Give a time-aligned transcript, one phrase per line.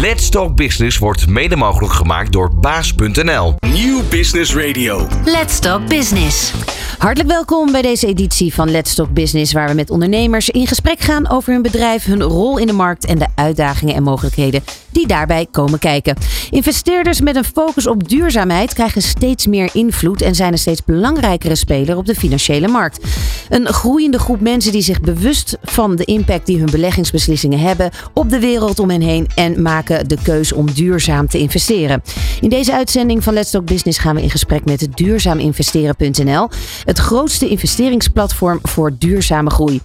[0.00, 3.54] Let's Talk Business wordt mede mogelijk gemaakt door baas.nl.
[3.72, 5.06] Nieuw Business Radio.
[5.24, 6.52] Let's Talk Business.
[6.98, 11.00] Hartelijk welkom bij deze editie van Let's Talk Business, waar we met ondernemers in gesprek
[11.00, 14.62] gaan over hun bedrijf, hun rol in de markt en de uitdagingen en mogelijkheden
[14.96, 16.16] die daarbij komen kijken.
[16.50, 21.54] Investeerders met een focus op duurzaamheid krijgen steeds meer invloed en zijn een steeds belangrijkere
[21.54, 23.06] speler op de financiële markt.
[23.48, 28.30] Een groeiende groep mensen die zich bewust van de impact die hun beleggingsbeslissingen hebben op
[28.30, 32.02] de wereld om hen heen en maken de keus om duurzaam te investeren.
[32.40, 36.48] In deze uitzending van Let's Talk Business gaan we in gesprek met duurzaaminvesteren.nl,
[36.84, 39.80] het grootste investeringsplatform voor duurzame groei.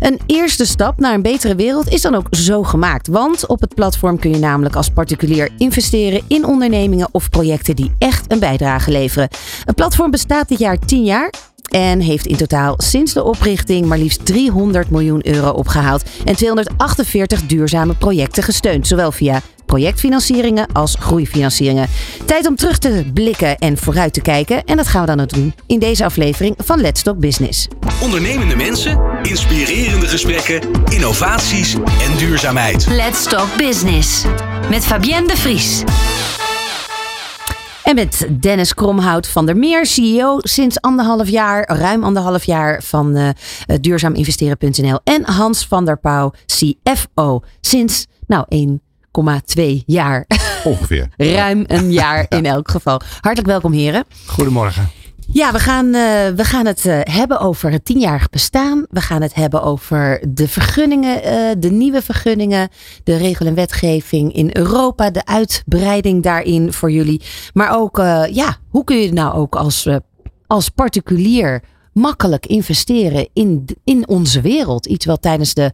[0.00, 3.74] Een eerste stap naar een betere wereld is dan ook zo gemaakt, want op het
[3.74, 8.90] platform kun je namelijk als particulier investeren in ondernemingen of projecten die echt een bijdrage
[8.90, 9.28] leveren.
[9.64, 11.32] Het platform bestaat dit jaar 10 jaar
[11.70, 17.46] en heeft in totaal sinds de oprichting maar liefst 300 miljoen euro opgehaald en 248
[17.46, 19.40] duurzame projecten gesteund, zowel via
[19.72, 21.88] projectfinancieringen als groeifinancieringen.
[22.24, 25.32] Tijd om terug te blikken en vooruit te kijken en dat gaan we dan ook
[25.32, 27.68] doen in deze aflevering van Let's Talk Business.
[28.02, 30.60] Ondernemende mensen, inspirerende gesprekken,
[30.90, 32.86] innovaties en duurzaamheid.
[32.86, 34.24] Let's Talk Business.
[34.70, 35.82] Met Fabienne de Vries.
[37.84, 43.16] En met Dennis Kromhout van der Meer, CEO sinds anderhalf jaar, ruim anderhalf jaar van
[43.16, 43.28] uh,
[43.80, 45.00] duurzaaminvesteren.nl.
[45.04, 48.44] En Hans van der Pauw, CFO, sinds nou
[49.58, 50.26] 1,2 jaar.
[50.64, 51.08] Ongeveer.
[51.16, 53.00] ruim een jaar in elk geval.
[53.20, 54.04] Hartelijk welkom heren.
[54.26, 54.90] Goedemorgen.
[55.32, 55.92] Ja, we gaan, uh,
[56.36, 58.86] we gaan het uh, hebben over het tienjarig bestaan.
[58.90, 62.68] We gaan het hebben over de vergunningen, uh, de nieuwe vergunningen,
[63.04, 67.22] de regel en wetgeving in Europa, de uitbreiding daarin voor jullie.
[67.52, 67.96] Maar ook,
[68.30, 69.88] ja, hoe kun je nou ook als,
[70.46, 74.86] als particulier makkelijk investeren in, in onze wereld?
[74.86, 75.72] Iets wat tijdens de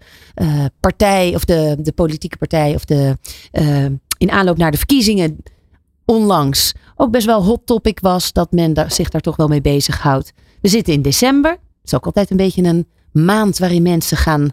[0.80, 3.16] partij of de, de politieke partij of de
[4.18, 5.42] in aanloop naar de verkiezingen
[6.04, 8.32] onlangs ook best wel hot topic was.
[8.32, 10.32] Dat men daar, zich daar toch wel mee bezighoudt.
[10.60, 11.50] We zitten in december.
[11.50, 14.50] Het is ook altijd een beetje een maand waarin mensen gaan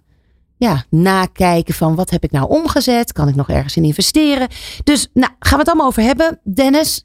[0.57, 3.11] ja, nakijken van wat heb ik nou omgezet?
[3.11, 4.47] Kan ik nog ergens in investeren?
[4.83, 6.39] Dus nou, gaan we het allemaal over hebben.
[6.43, 7.04] Dennis,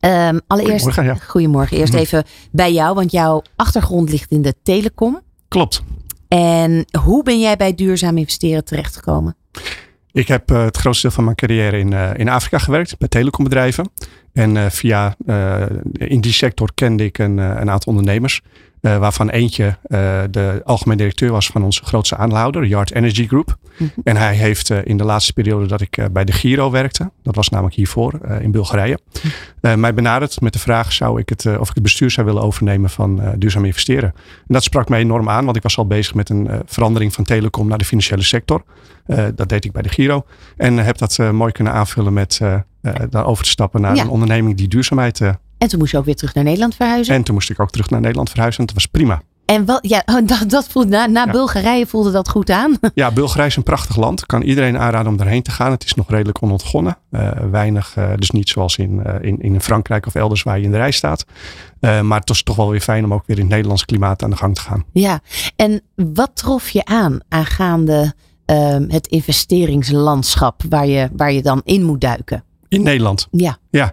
[0.00, 0.84] um, allereerst.
[0.84, 1.26] Goedemorgen, ja.
[1.26, 1.76] goedemorgen.
[1.76, 5.20] Eerst even bij jou, want jouw achtergrond ligt in de telecom.
[5.48, 5.82] Klopt.
[6.28, 9.36] En hoe ben jij bij duurzaam investeren terechtgekomen?
[10.12, 13.08] Ik heb uh, het grootste deel van mijn carrière in, uh, in Afrika gewerkt, bij
[13.08, 13.90] telecombedrijven.
[14.32, 15.16] En uh, via,
[15.92, 18.40] in die sector kende ik een, een aantal ondernemers.
[18.80, 19.76] waarvan eentje
[20.30, 23.56] de algemeen directeur was van onze grootste aanhouder, Yard Energy Group.
[23.78, 24.02] Mm -hmm.
[24.04, 27.48] En hij heeft in de laatste periode dat ik bij de Giro werkte, dat was
[27.48, 29.30] namelijk hiervoor in Bulgarije, mm
[29.60, 29.80] -hmm.
[29.80, 32.90] mij benaderd met de vraag zou ik het, of ik het bestuur zou willen overnemen
[32.90, 34.12] van duurzaam investeren.
[34.14, 37.24] En dat sprak mij enorm aan, want ik was al bezig met een verandering van
[37.24, 38.64] telecom naar de financiële sector.
[39.34, 40.24] Dat deed ik bij de Giro.
[40.56, 42.40] En heb dat mooi kunnen aanvullen met
[42.82, 44.02] uh, daarover te stappen naar ja.
[44.02, 45.20] een onderneming die duurzaamheid.
[45.20, 47.14] en toen moest je ook weer terug naar Nederland verhuizen?
[47.14, 48.60] En toen moest ik ook terug naar Nederland verhuizen.
[48.60, 49.22] En dat was prima.
[49.44, 51.32] En wat, ja, dat, dat voelde, na, na ja.
[51.32, 52.78] Bulgarije voelde dat goed aan?
[52.94, 54.26] Ja, Bulgarije is een prachtig land.
[54.26, 55.70] Kan iedereen aanraden om daarheen te gaan.
[55.70, 56.98] Het is nog redelijk onontgonnen.
[57.50, 60.90] weinig, dus niet zoals in, in, in Frankrijk of elders waar je in de rij
[60.90, 61.24] staat.
[61.80, 64.30] maar het was toch wel weer fijn om ook weer in het Nederlandse klimaat aan
[64.30, 64.84] de gang te gaan.
[64.92, 65.20] Ja,
[65.56, 68.14] en wat trof je aan aangaande
[68.50, 72.44] um, het investeringslandschap waar je, waar je dan in moet duiken?
[72.70, 73.28] In Nederland?
[73.30, 73.58] Ja.
[73.70, 73.92] Ja.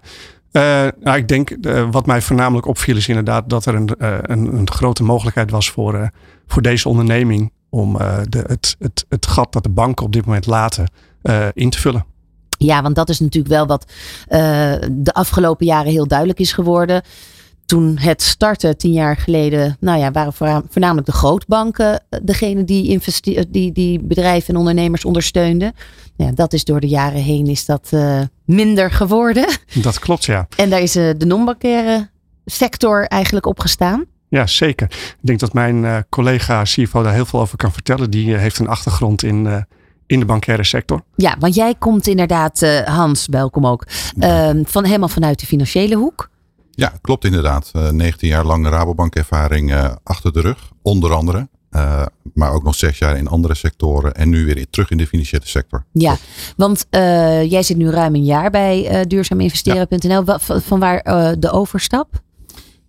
[0.51, 4.17] Uh, nou, ik denk uh, wat mij voornamelijk opviel is inderdaad dat er een, uh,
[4.21, 6.11] een, een, grote mogelijkheid was voor,
[6.47, 7.97] voor deze onderneming om
[8.29, 10.91] de, het, het, het gat dat de banken op dit moment laten
[11.53, 12.05] in te vullen.
[12.57, 13.91] Ja, want dat is natuurlijk wel wat
[14.91, 17.01] de afgelopen jaren heel duidelijk is geworden
[17.67, 20.33] toen het startte tien jaar geleden, nou ja, waren
[20.69, 23.01] voornamelijk de grootbanken degene die,
[23.49, 25.73] die, die bedrijven en ondernemers ondersteunden.
[26.15, 29.47] Ja, dat is door de jaren heen is dat uh, minder geworden.
[29.73, 30.47] Dat klopt, ja.
[30.55, 32.09] En daar is uh, de non-bankaire
[32.45, 34.05] sector eigenlijk opgestaan.
[34.29, 34.87] Ja, zeker.
[34.91, 38.11] Ik denk dat mijn uh, collega CFO daar heel veel over kan vertellen.
[38.11, 39.65] Die heeft een achtergrond in,
[40.05, 41.03] in de bankaire sector.
[41.15, 43.87] Ja, want jij komt inderdaad, Hans, welkom ook,
[44.19, 46.29] ehm, van, helemaal vanuit de financiële hoek.
[46.77, 47.71] Ja, klopt inderdaad.
[47.75, 51.47] Uh, 19 jaar lange Rabobank-ervaring uh, achter de rug, onder andere.
[51.71, 55.07] Uh, maar ook nog zes jaar in andere sectoren en nu weer terug in de
[55.07, 55.85] financiële sector.
[55.91, 56.17] Ja,
[56.57, 56.85] want
[57.49, 60.23] jij zit nu ruim een jaar bij duurzaaminvesteren.nl.
[60.25, 60.39] Ja.
[60.39, 61.03] Van waar
[61.39, 62.21] de overstap?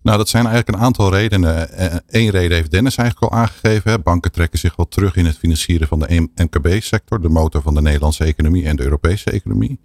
[0.01, 1.69] Nou, dat zijn eigenlijk een aantal redenen.
[2.07, 3.91] Eén reden heeft Dennis eigenlijk al aangegeven.
[3.91, 3.99] Hè.
[3.99, 7.81] Banken trekken zich wel terug in het financieren van de MKB-sector, de motor van de
[7.81, 9.79] Nederlandse economie en de Europese economie.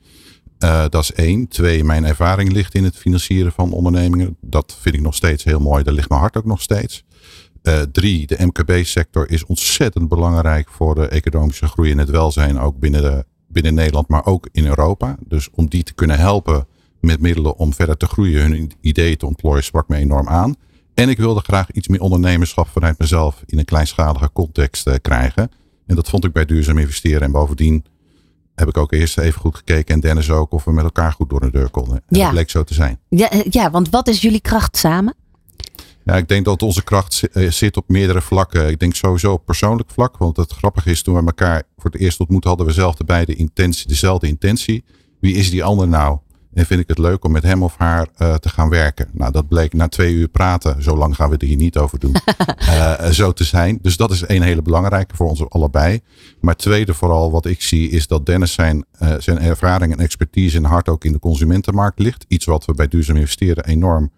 [0.59, 1.49] Uh, dat is één.
[1.49, 4.37] Twee, mijn ervaring ligt in het financieren van ondernemingen.
[4.41, 5.83] Dat vind ik nog steeds heel mooi.
[5.83, 7.05] Daar ligt mijn hart ook nog steeds.
[7.63, 12.79] Uh, drie, de MKB-sector is ontzettend belangrijk voor de economische groei en het welzijn ook
[12.79, 15.17] binnen de, binnen Nederland, maar ook in Europa.
[15.27, 16.67] Dus om die te kunnen helpen
[17.01, 20.55] met middelen om verder te groeien, hun ideeën te ontplooien, sprak me enorm aan.
[20.95, 25.51] En ik wilde graag iets meer ondernemerschap vanuit mezelf in een kleinschalige context uh, krijgen.
[25.87, 27.23] En dat vond ik bij duurzaam investeren.
[27.23, 27.85] En bovendien
[28.55, 31.31] heb ik ook eerst even goed gekeken en Dennis ook of we met elkaar goed
[31.31, 31.97] door de deur konden.
[31.97, 32.23] En Ja.
[32.23, 32.99] dat bleek zo te zijn.
[33.09, 35.15] Ja, eh, ja, want wat is jullie kracht samen?
[36.05, 38.69] Ja, ik denk dat onze kracht eh, zit op meerdere vlakken.
[38.69, 40.17] Ik denk sowieso op persoonlijk vlak.
[40.17, 43.05] Want het grappige is, toen we elkaar voor het eerst ontmoeten, hadden we zelf de
[43.05, 44.85] beide intentie, dezelfde intentie.
[45.21, 46.19] Wie is die ander nou?
[46.55, 49.09] En vind ik het leuk om met hem of haar eh, te gaan werken.
[49.13, 50.83] Nou, dat bleek na twee uur praten.
[50.83, 52.15] Zo lang gaan we er hier niet over doen.
[52.57, 53.79] eh, zo te zijn.
[53.83, 56.01] Dus dat is een hele belangrijke voor ons allebei.
[56.41, 60.57] Maar tweede vooral wat ik zie is dat Dennis zijn, eh, zijn ervaring en expertise
[60.57, 62.25] en hart ook in de consumentenmarkt ligt.
[62.29, 64.11] Iets wat we bij duurzaam investeren enorm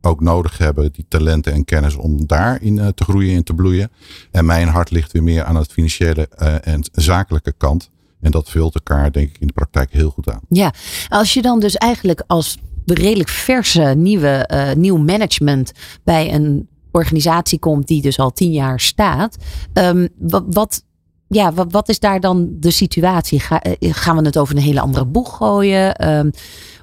[0.00, 0.92] ook nodig hebben.
[0.92, 3.90] Die talenten en kennis om daarin te groeien en te bloeien.
[4.30, 6.28] En mijn hart ligt weer meer aan het financiële
[6.62, 7.90] en zakelijke kant.
[8.24, 10.40] En dat vult elkaar denk ik in de praktijk heel goed aan.
[10.48, 10.72] Ja,
[11.08, 15.72] als je dan dus eigenlijk als redelijk verse nieuwe, eh, nieuw management
[16.04, 19.36] bij een organisatie komt die dus al tien jaar staat.
[19.72, 20.06] ehm,
[20.46, 20.84] wat,
[21.28, 23.42] ja, wat, is daar dan de situatie?
[23.48, 25.94] Eh, gaan we het over een hele andere boeg gooien?
[25.94, 26.30] Ehm,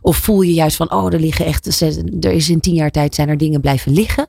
[0.01, 1.81] of voel je juist van, oh, er liggen echt,
[2.21, 4.27] er is in tien jaar tijd zijn er dingen blijven liggen?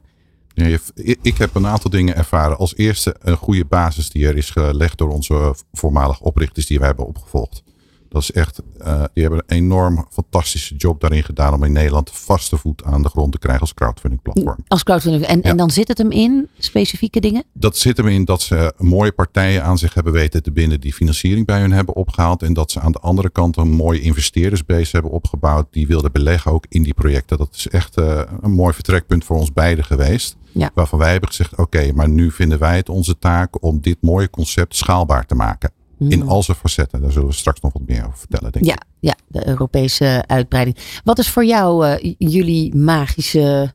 [1.23, 2.59] Ik- heb een aantal dingen ervaren.
[2.59, 6.85] Als eerste een goede basis die er is gelegd door onze voormalige oprichters die we
[6.85, 7.63] hebben opgevolgd.
[8.09, 12.11] Dat is echt, eh, die hebben een enorm fantastische job daarin gedaan om in Nederland
[12.13, 14.57] vaste voet aan de grond te krijgen als crowdfunding platform.
[14.69, 15.25] Als crowdfunding.
[15.25, 17.45] En, en dan zit het hem in specifieke dingen?
[17.53, 20.93] Dat zit hem in dat ze mooie partijen aan zich hebben weten te binden die
[20.93, 22.43] financiering bij hun hebben opgehaald.
[22.43, 26.53] En dat ze aan de andere kant een mooie investeerdersbase hebben opgebouwd die wilden beleggen
[26.53, 27.39] ook in die projecten.
[27.39, 30.37] Dat is echt eh, een mooi vertrekpunt voor ons beiden geweest.
[30.53, 30.71] Ja.
[30.75, 34.31] Waarvan wij hebben gezegd, oké, maar nu vinden wij het onze taak om dit mooie
[34.31, 35.71] concept schaalbaar te maken.
[36.09, 37.01] In al zijn facetten.
[37.01, 38.71] Daar zullen we straks nog wat meer over vertellen, denk ik.
[38.71, 40.77] Ja, ja, de Europese uitbreiding.
[41.05, 43.75] Wat is voor jou eh, jullie magische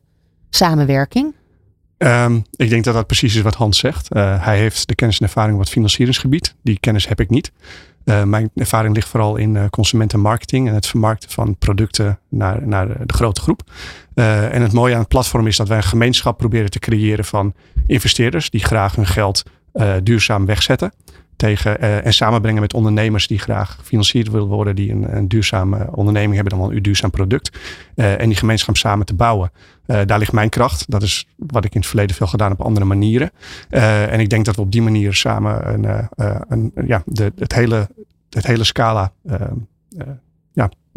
[0.50, 1.34] samenwerking?
[1.98, 4.12] Ehm, ik denk dat dat precies is wat Hans zegt.
[4.12, 6.56] Eh, hij heeft de kennis en ervaring op het financieringsgebied.
[6.62, 7.52] Die kennis heb ik niet.
[8.04, 12.88] Eh, mijn ervaring ligt vooral in eh, consumentenmarketing en het vermarkten van producten naar, naar
[12.88, 13.62] de grote groep.
[14.14, 17.54] En het mooie aan het platform is dat wij een gemeenschap proberen te creëren van
[17.88, 19.44] investeerders die graag hun geld
[20.04, 20.94] duurzaam wegzetten.
[21.38, 25.90] Tegen, eh, en samenbrengen met ondernemers die graag gefinancierd willen worden, die een, een duurzame
[25.92, 27.58] onderneming hebben, dan wel een duurzaam product.
[27.96, 29.52] Eh, en die gemeenschap samen te bouwen.
[29.86, 30.92] Eh, daar ligt mijn kracht.
[30.92, 33.32] Dat is wat ik in het verleden veel gedaan heb op andere manieren.
[33.70, 36.10] En ik denk dat we op die manier samen een,
[36.48, 37.88] een, ja, de, het, hele,
[38.30, 39.12] het hele scala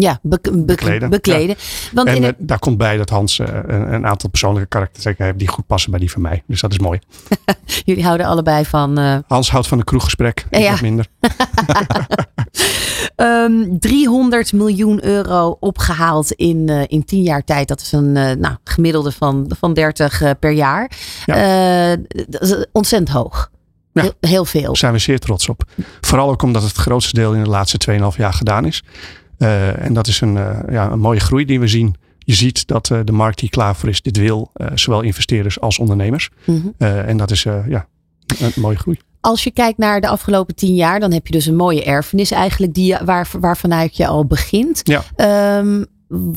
[0.00, 1.56] Ja, be- be- Bekleden, bekleden.
[1.92, 4.68] Want in en het- eh, daar komt bij dat Hans eh, een, een aantal persoonlijke
[4.68, 6.42] karakteristieken heeft die goed passen bij die van mij.
[6.46, 6.98] Dus dat is mooi.
[7.84, 10.46] jullie houden allebei van eh, Hans houdt van een kroeggesprek.
[10.50, 10.70] Ik Ja.
[10.70, 11.06] wat minder.
[13.16, 17.68] ehm 300 miljoen euro opgehaald in, eh, in 10 jaar tijd.
[17.68, 20.90] Dat is een nou, gemiddelde van, van 30 eh, per jaar.
[21.26, 21.92] Eh,
[22.28, 23.50] dat is ontzettend hoog.
[23.92, 24.02] Ja.
[24.02, 24.62] Heel, heel veel.
[24.62, 25.62] Daar zijn we zeer trots op.
[26.00, 27.78] Vooral ook omdat het grootste deel in de laatste
[28.12, 28.82] 2,5 jaar gedaan is.
[29.40, 31.94] Eh, en dat is een, eh, ja, een mooie groei die we zien.
[32.18, 34.02] Je ziet dat eh, de markt hier klaar voor is.
[34.02, 36.30] Dit wil zowel investeerders als ondernemers.
[36.46, 36.68] Mhm.
[36.78, 37.86] En dat is ja,
[38.38, 38.98] een mooie groei.
[39.20, 42.30] Als je kijkt naar de afgelopen 10 jaar, dan heb je dus een mooie erfenis
[42.30, 44.80] eigenlijk die, waar, waarvanuit je al begint.
[44.84, 45.02] Ja.
[45.16, 45.84] Ehm,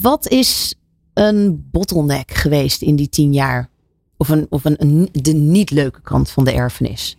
[0.01, 0.75] wat is
[1.13, 3.69] een bottleneck geweest in die 10 jaar?
[4.17, 7.17] Of, een, of een, een- de niet leuke kant van de erfenis?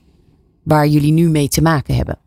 [0.62, 2.18] Waar jullie nu mee te maken hebben.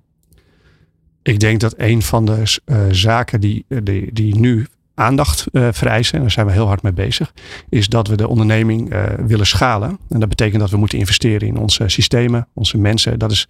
[1.28, 5.68] Ik denk dat een van de eh, zaken die, eh, die, die nu aandacht eh,
[5.72, 7.34] vereisen, en daar zijn we heel hard mee bezig,
[7.70, 8.96] is dat we de onderneming
[9.28, 9.98] willen schalen.
[10.10, 13.20] En dat betekent dat we moeten investeren in onze systemen, onze mensen.
[13.20, 13.48] Dat is,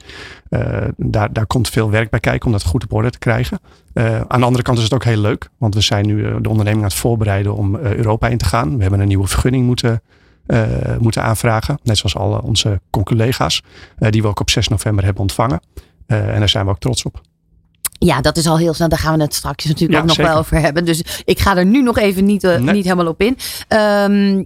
[0.97, 3.59] daar, daar komt veel werk bij kijken om dat goed op orde te krijgen.
[4.27, 6.83] Aan de andere kant is het ook heel leuk, want we zijn nu de onderneming
[6.83, 8.75] aan het voorbereiden om Europa in te gaan.
[8.75, 10.01] We hebben een nieuwe vergunning moeten,
[10.99, 13.63] moeten aanvragen, net zoals alle onze collega's,
[13.97, 15.59] die we ook op 6 november hebben ontvangen.
[16.05, 17.21] En daar zijn we ook trots op.
[17.99, 18.89] Ja, dat is al heel snel.
[18.89, 20.31] Daar gaan we het straks natuurlijk Ja, ook nog zeker.
[20.31, 20.85] wel over hebben.
[20.85, 22.73] Dus ik ga er nu nog even niet, eh, Nee.
[22.75, 23.37] niet helemaal op in.
[23.67, 24.43] Ehm,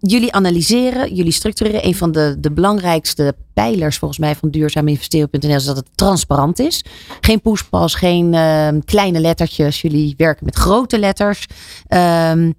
[0.00, 1.86] jullie analyseren, jullie structureren.
[1.86, 6.84] Een van de, de belangrijkste pijlers volgens mij van duurzaaminvesteren.nl is dat het transparant is.
[7.20, 9.80] Geen poespas, geen ehm, kleine lettertjes.
[9.80, 11.46] Jullie werken met grote letters.
[11.86, 12.52] Ehm,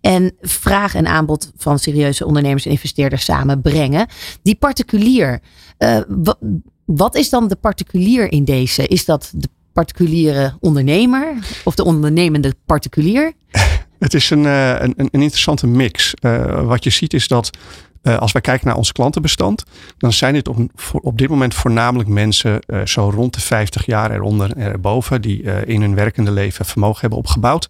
[0.00, 4.06] en vraag en aanbod van serieuze ondernemers en investeerders samenbrengen.
[4.42, 5.40] Die particulier,
[5.78, 5.98] eh,
[6.84, 8.86] wat is dan de particulier in deze?
[8.86, 11.34] Is dat de particuliere ondernemer
[11.64, 13.32] of de ondernemende particulier?
[13.98, 16.14] Het is een, eh, een, een een interessante mix.
[16.14, 17.50] Eh, wat je ziet is dat
[18.02, 19.64] Uh, als wij kijken naar ons klantenbestand,
[19.98, 20.58] dan zijn het op,
[20.92, 25.80] op dit moment voornamelijk mensen zo rond de 50 jaar eronder en erboven, die in
[25.80, 27.68] hun werkende leven vermogen hebben opgebouwd,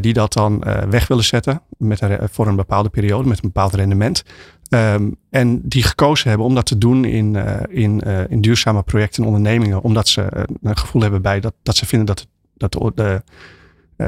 [0.00, 3.74] die dat dan weg willen zetten met een, voor een bepaalde periode met een bepaald
[3.74, 4.22] rendement.
[4.72, 7.36] Um, en die gekozen hebben om dat te doen in,
[7.70, 11.86] in, in duurzame projecten en ondernemingen, omdat ze een gevoel hebben bij dat, dat ze
[11.86, 13.22] vinden dat, dat de, de,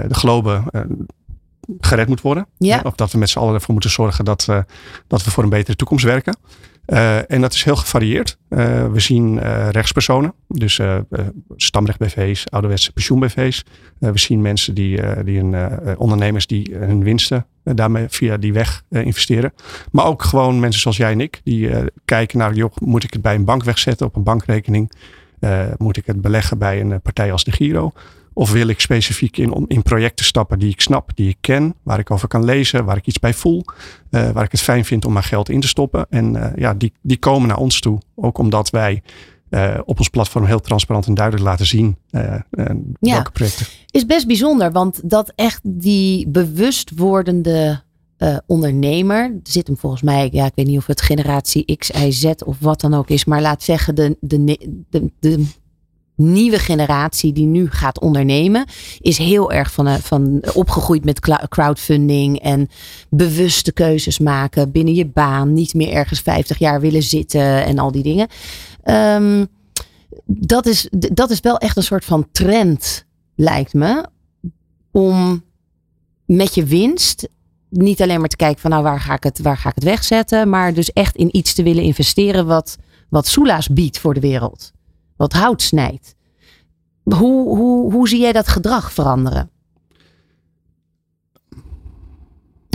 [0.09, 0.63] de globe
[1.81, 2.47] gered moet worden.
[2.59, 2.81] Ja.
[2.85, 4.49] Of dat we met z'n allen ervoor moeten zorgen dat,
[5.07, 6.37] dat we voor een betere toekomst werken.
[6.87, 8.39] Uh, en dat is heel gevarieerd.
[8.49, 9.39] Uh, we zien
[9.71, 10.81] rechtspersonen, dus
[11.57, 13.65] stamrecht BV's, ouderwetse pensioen BV's.
[13.99, 19.53] we zien mensen die, die een, ondernemers die hun winsten daarmee via die weg investeren.
[19.91, 21.71] Maar ook gewoon mensen zoals jij en ik, die
[22.05, 24.93] kijken naar, joh, moet ik het bij een bank wegzetten op een bankrekening?
[25.77, 27.93] moet ik het beleggen bij een partij als de Giro?
[28.35, 31.99] Of wil ik specifiek in, in projecten stappen die ik snap, die ik ken, waar
[31.99, 33.65] ik over kan lezen, waar ik iets bij voel,
[34.11, 36.07] uh, waar ik het fijn vind om mijn geld in te stoppen.
[36.11, 38.01] En uh, ja, die, die komen naar ons toe.
[38.15, 39.03] Ook omdat wij
[39.51, 43.67] uh, op ons platform heel transparant en duidelijk laten zien welke ja, projecten.
[43.91, 47.83] Is best bijzonder, want dat echt die bewust wordende
[48.47, 52.25] ondernemer, zit hem volgens mij, ja, ik weet niet of het generatie X, Y, Z
[52.45, 54.45] of wat dan ook is, maar laat zeggen de, de,
[54.91, 55.47] de, de
[56.23, 58.65] nieuwe generatie die nu gaat ondernemen,
[59.01, 62.69] is heel erg van, eh, van opgegroeid met crowdfunding en
[63.11, 65.53] bewuste keuzes maken binnen je baan.
[65.53, 68.29] Niet meer ergens 50 jaar willen zitten en al die dingen.
[68.85, 69.47] Um,
[70.27, 74.07] dat, is, dat is wel echt een soort van trend, lijkt me.
[74.91, 75.45] Om
[76.27, 77.29] met je winst
[77.69, 79.85] niet alleen maar te kijken van nou waar ga ik het, waar ga ik het
[79.85, 82.77] wegzetten, maar dus echt in iets te willen investeren wat,
[83.09, 84.73] wat Soela's biedt voor de wereld
[85.17, 86.15] wat hout snijdt.
[87.03, 89.51] Hoe, hoe, hoe zie jij dat gedrag veranderen?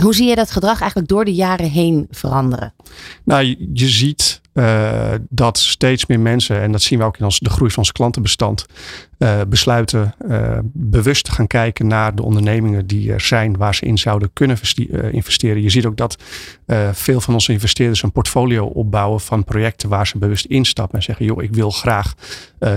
[0.02, 2.74] Hoe zie je dat gedrag eigenlijk door de jaren heen veranderen?
[3.24, 7.24] Nou, je, je ziet uh, dat steeds meer mensen, en dat zien we ook in
[7.24, 8.66] ons, de groei van ons klantenbestand,
[9.18, 13.86] uh, besluiten uh, bewust te gaan kijken naar de ondernemingen die er zijn waar ze
[13.86, 14.58] in zouden kunnen
[15.10, 15.62] investeren.
[15.62, 16.16] Je ziet ook dat
[16.92, 21.24] veel van onze investeerders een portfolio opbouwen van projecten waar ze bewust instappen en zeggen,
[21.24, 22.14] joh, ik wil graag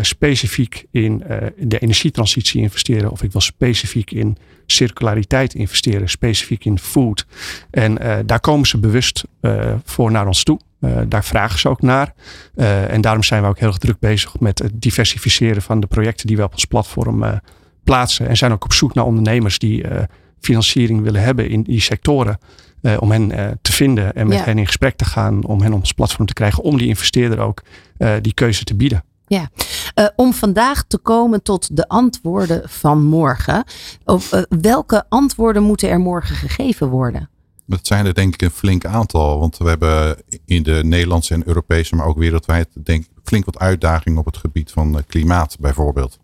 [0.02, 1.24] specifiek in
[1.58, 7.26] de energietransitie investeren of ik wil specifiek in circulariteit investeren, specifiek in food.
[7.72, 9.24] En daar komen ze bewust
[9.84, 10.60] voor naar ons toe.
[10.82, 12.14] Uh, daar vragen ze ook naar.
[12.56, 15.88] Uh, en daarom zijn we ook heel erg druk bezig met het diversificeren van de
[15.88, 17.34] projecten die we op ons platform uh,
[17.84, 18.28] plaatsen.
[18.28, 19.86] En zijn ook op zoek naar ondernemers die
[20.40, 22.38] financiering willen hebben in die sectoren.
[23.00, 24.44] om hen te vinden en met ja.
[24.44, 25.44] hen in gesprek te gaan.
[25.44, 26.64] Om hen op ons platform te krijgen.
[26.64, 27.62] Om die investeerder ook
[28.22, 29.04] die keuze te bieden.
[29.32, 29.50] Ja,
[29.96, 33.64] uh, om vandaag te komen tot de antwoorden van morgen.
[34.06, 37.30] Of, uh, welke antwoorden moeten er morgen gegeven worden?
[37.66, 39.40] Dat zijn er denk ik een flink aantal.
[39.40, 43.60] Want we hebben in de Nederlandse en Europese, maar ook wereldwijd, denk ik flink wat
[43.60, 46.20] uitdagingen op het gebied van eh, klimaat bijvoorbeeld.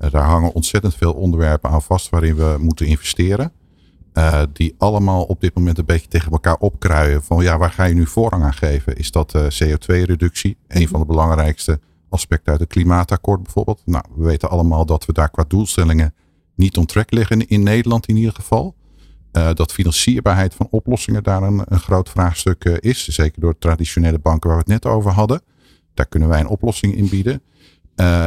[0.00, 3.52] Uh, daar hangen ontzettend veel onderwerpen aan vast waarin we moeten investeren.
[4.14, 7.22] Uh, die allemaal op dit moment een beetje tegen elkaar opkruien.
[7.22, 8.96] Van ja, waar ga je nu voorrang aan geven?
[8.96, 10.56] Is dat CO2-reductie?
[10.68, 13.82] Een van de belangrijkste aspecten uit het klimaatakkoord bijvoorbeeld.
[13.84, 16.14] Nou, we weten allemaal dat we daar qua doelstellingen
[16.54, 18.74] niet on liggen in Nederland in ieder geval.
[19.36, 23.08] Uh, dat financierbaarheid van oplossingen daar een, een groot vraagstuk uh, is.
[23.08, 25.42] Zeker door traditionele banken waar we het net over hadden.
[25.94, 27.42] Daar kunnen wij een oplossing in bieden.
[27.96, 28.24] Uh,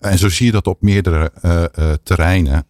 [0.00, 1.32] en zo zie je dat op meerdere
[2.02, 2.66] terreinen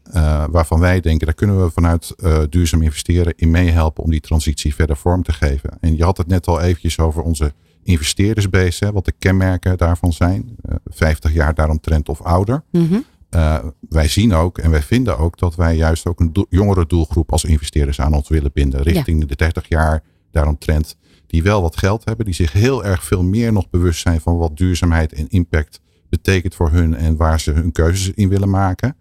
[0.51, 2.15] waarvan wij denken, daar kunnen we vanuit
[2.49, 5.71] duurzaam investeren in meehelpen om die transitie verder vorm te geven.
[5.81, 7.53] En je had het net al eventjes over onze
[7.83, 10.57] investeerdersbase, wat de kenmerken daarvan zijn.
[10.85, 12.63] 50 jaar daaromtrent of ouder.
[12.71, 13.05] Mm.
[13.37, 17.33] Uh, wij zien ook en wij vinden ook dat wij juist ook een jongere doelgroep
[17.33, 18.83] als investeerders aan ons willen binden.
[18.83, 19.27] Richting ja.
[19.27, 20.97] de 30 jaar daaromtrent.
[21.27, 22.25] Die wel wat geld hebben.
[22.25, 26.55] Die zich heel erg veel meer nog bewust zijn van wat duurzaamheid en impact betekent
[26.55, 26.95] voor hun.
[26.95, 28.97] En waar ze hun keuzes in willen maken.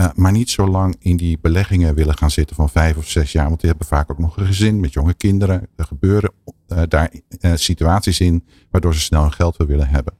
[0.00, 3.32] Uh, maar niet zo lang in die beleggingen willen gaan zitten van vijf of zes
[3.32, 3.48] jaar.
[3.48, 5.68] Want die hebben vaak ook nog een gezin met jonge kinderen.
[5.76, 6.32] Er gebeuren
[6.68, 7.10] uh, daar
[7.54, 10.14] situaties in waardoor ze snel hun geld willen hebben.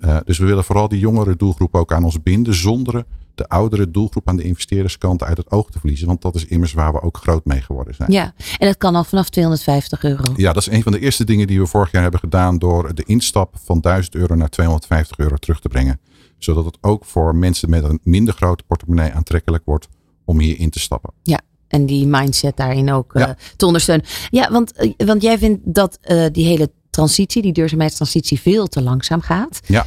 [0.00, 3.04] Uh, dus we willen vooral die jongere doelgroep ook aan ons binden, zonder
[3.34, 6.06] de oudere doelgroep aan de investeerderskant uit het oog te verliezen.
[6.06, 8.12] Want dat is immers waar we ook groot mee geworden zijn.
[8.12, 10.22] Ja, en dat kan al vanaf 250 euro.
[10.36, 12.94] Ja, dat is een van de eerste dingen die we vorig jaar hebben gedaan door
[12.94, 16.00] de instap van 1000 euro naar 250 euro terug te brengen.
[16.38, 19.88] Zodat het ook voor mensen met een minder grote portemonnee aantrekkelijk wordt
[20.24, 21.12] om hier in te stappen.
[21.22, 23.28] Ja, en die mindset daarin ook ja.
[23.28, 24.06] uh, te ondersteunen.
[24.30, 28.82] Ja, want, uh, want jij vindt dat uh, die hele transitie, die duurzaamheidstransitie, veel te
[28.82, 29.60] langzaam gaat.
[29.66, 29.86] Ja.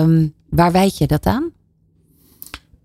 [0.00, 1.50] Um, waar wijd je dat aan?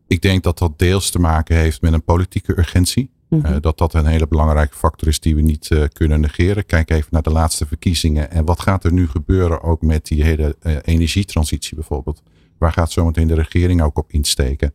[0.07, 3.11] Ik denk dat dat deels te maken heeft met een politieke urgentie.
[3.29, 6.65] Uh, dat dat een hele belangrijke factor is die we niet uh, kunnen negeren.
[6.65, 8.31] Kijk even naar de laatste verkiezingen.
[8.31, 12.21] En wat gaat er nu gebeuren ook met die hele uh, energietransitie bijvoorbeeld?
[12.57, 14.73] Waar gaat zometeen de regering ook op insteken?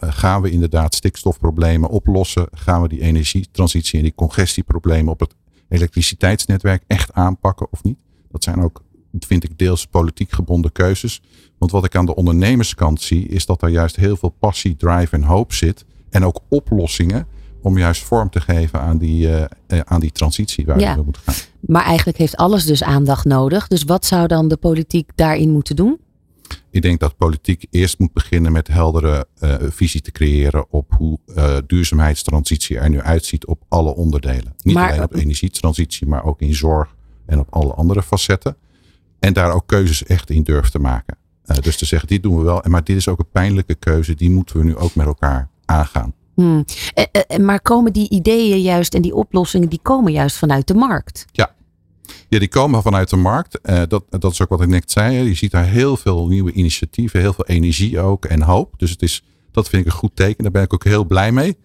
[0.00, 2.48] gaan we inderdaad stikstofproblemen oplossen?
[2.52, 5.34] Gaan we die energietransitie en die congestieproblemen op het
[5.70, 7.98] elektriciteitsnetwerk echt aanpakken of niet?
[8.30, 8.82] Dat zijn ook,
[9.18, 11.22] vind ik, deels politiek gebonden keuzes.
[11.58, 15.14] Want wat ik aan de ondernemerskant zie, is dat er juist heel veel passie, drive
[15.14, 15.84] en hoop zit.
[16.10, 17.26] En ook oplossingen
[17.62, 19.44] om juist vorm te geven aan die, uh,
[19.84, 20.94] aan die transitie waar ja.
[20.94, 21.34] we moeten gaan.
[21.60, 23.68] Maar eigenlijk heeft alles dus aandacht nodig.
[23.68, 26.00] Dus wat zou dan de politiek daarin moeten doen?
[26.70, 31.18] Ik denk dat politiek eerst moet beginnen met heldere uh, visie te creëren op hoe
[31.26, 34.54] uh, duurzaamheidstransitie er nu uitziet op alle onderdelen.
[34.62, 36.94] Niet maar, alleen op energietransitie, maar ook in zorg
[37.26, 38.56] en op alle andere facetten.
[39.18, 41.16] En daar ook keuzes echt in durft te maken.
[41.46, 42.62] Uh, dus te zeggen, dit doen we wel.
[42.68, 44.14] Maar dit is ook een pijnlijke keuze.
[44.14, 46.14] Die moeten we nu ook met elkaar aangaan.
[46.34, 46.64] Hmm.
[47.40, 51.26] maar komen die ideeën juist en die oplossingen, die komen juist vanuit de markt?
[51.32, 51.54] Ja,
[52.28, 53.58] ja, die komen vanuit de markt.
[53.62, 55.28] Uh, dat, dat is ook wat ik net zei.
[55.28, 58.74] Je ziet daar heel veel nieuwe initiatieven, heel veel energie ook en hoop.
[58.76, 60.42] Dus het is, dat vind ik een goed teken.
[60.42, 61.56] Daar ben ik ook heel blij mee.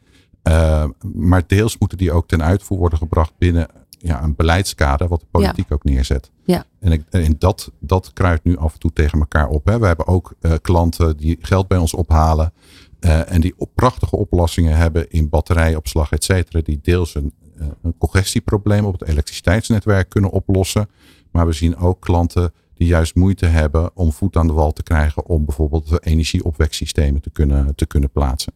[0.47, 5.19] Uh, maar deels moeten die ook ten uitvoer worden gebracht binnen ja, een beleidskader wat
[5.19, 6.31] de politiek ook neerzet.
[6.43, 6.65] Ja.
[6.79, 9.65] En, ik, en dat, dat kruidt nu af en toe tegen elkaar op.
[9.65, 9.79] Hè.
[9.79, 12.53] We hebben ook uh, klanten die geld bij ons ophalen.
[12.99, 16.61] Uh, en die op prachtige oplossingen hebben in batterijopslag, et cetera.
[16.61, 17.33] Die deels een,
[17.81, 20.89] een congestieprobleem op het elektriciteitsnetwerk kunnen oplossen.
[21.31, 24.83] Maar we zien ook klanten die juist moeite hebben om voet aan de wal te
[24.83, 28.53] krijgen om bijvoorbeeld energieopweksystemen te kunnen, te kunnen plaatsen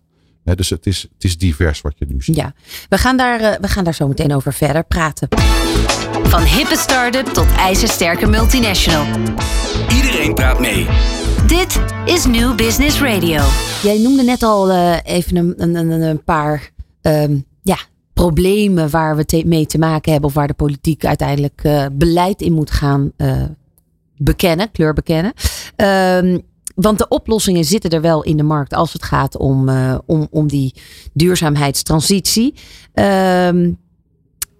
[0.56, 2.36] dus het is, het is divers wat je nu ziet.
[2.36, 2.54] Ja,
[2.90, 5.28] we gaan, daar, uh, we gaan daar zo meteen over verder praten.
[6.24, 9.06] Van hippe start-up tot ijzersterke multinational.
[9.96, 10.88] Iedereen praat mee.
[11.48, 13.44] Dit is New Business Radio.
[13.82, 17.49] Jij noemde net al uh, even een, een, een paar um, ja,
[18.24, 20.30] problemen waar we mee te maken hebben.
[20.30, 23.12] Of waar de politiek uiteindelijk uh, beleid in moet gaan
[24.18, 25.34] bekennen, kleur bekennen.
[25.76, 26.42] Um,
[26.76, 30.28] want de oplossingen zitten er wel in de markt als het gaat om, uh, om,
[30.32, 30.74] om die
[31.14, 32.54] duurzaamheidstransitie.
[32.94, 33.78] Um,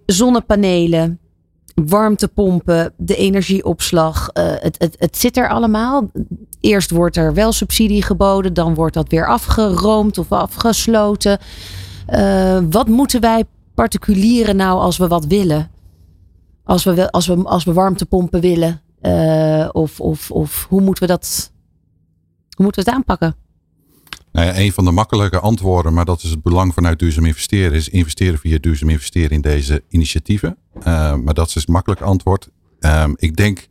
[0.06, 1.18] zonnepanelen,
[1.74, 4.30] warmtepompen, de energieopslag.
[4.32, 6.10] Het, het, het zit er allemaal.
[6.60, 11.38] Eerst wordt er wel subsidie geboden, dan wordt dat weer afgeroomd of afgesloten.
[12.12, 13.44] Uh, wat moeten wij
[13.74, 15.70] particulieren nou als we wat willen?
[16.64, 18.82] Als we, als we, als we warmtepompen willen?
[19.72, 21.52] of, of, of hoe moeten we dat
[22.60, 23.36] hoe moeten we het aanpakken?
[24.32, 27.72] Nou ja, een van de makkelijke antwoorden, maar dat is het belang vanuit duurzaam investeren,
[27.72, 30.56] is investeren via duurzaam investeren in deze initiatieven.
[30.78, 32.48] Uh, maar dat is het makkelijk antwoord.
[32.80, 33.68] Um, ik denk,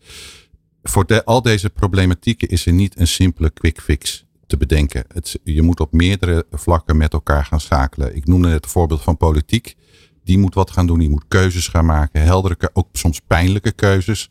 [0.84, 5.06] voor al deze problematieken is er niet een simpele quick fix te bedenken.
[5.08, 8.16] Het, je moet op meerdere vlakken met elkaar gaan schakelen.
[8.16, 9.76] Ik noemde het voorbeeld van politiek.
[10.24, 14.30] Die moet wat gaan doen, die moet keuzes gaan maken, heldere, ook soms pijnlijke keuzes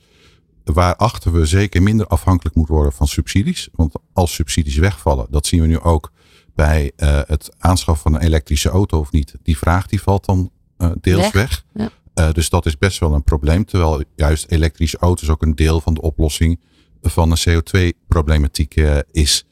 [0.73, 3.69] waarachter we zeker minder afhankelijk moeten worden van subsidies.
[3.73, 6.13] Want als subsidies wegvallen, dat zien we nu ook
[6.55, 9.35] bij uh, het aanschaffen van een elektrische auto of niet.
[9.43, 11.65] Die vraag die valt dan uh, deels weg.
[11.75, 11.91] Ja.
[12.15, 13.65] Uh, dus dat is best wel een probleem.
[13.65, 16.61] Terwijl juist elektrische auto's ook een deel van de oplossing
[17.03, 18.75] van de CO2-problematiek
[19.11, 19.47] is.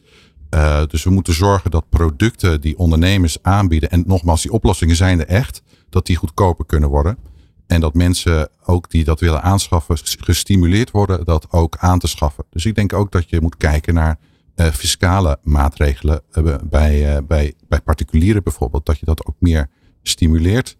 [0.88, 5.26] Dus we moeten zorgen dat producten die ondernemers aanbieden, en nogmaals, die oplossingen zijn er
[5.26, 7.18] echt, dat die goedkoper kunnen worden.
[7.66, 12.44] En dat mensen ook die dat willen aanschaffen, gestimuleerd worden dat ook aan te schaffen.
[12.50, 14.18] Dus ik denk ook dat je moet kijken naar
[14.56, 18.86] uh, fiscale maatregelen uh, bij, bij, bij particulieren bijvoorbeeld.
[18.86, 19.70] Dat je dat ook meer
[20.02, 20.76] stimuleert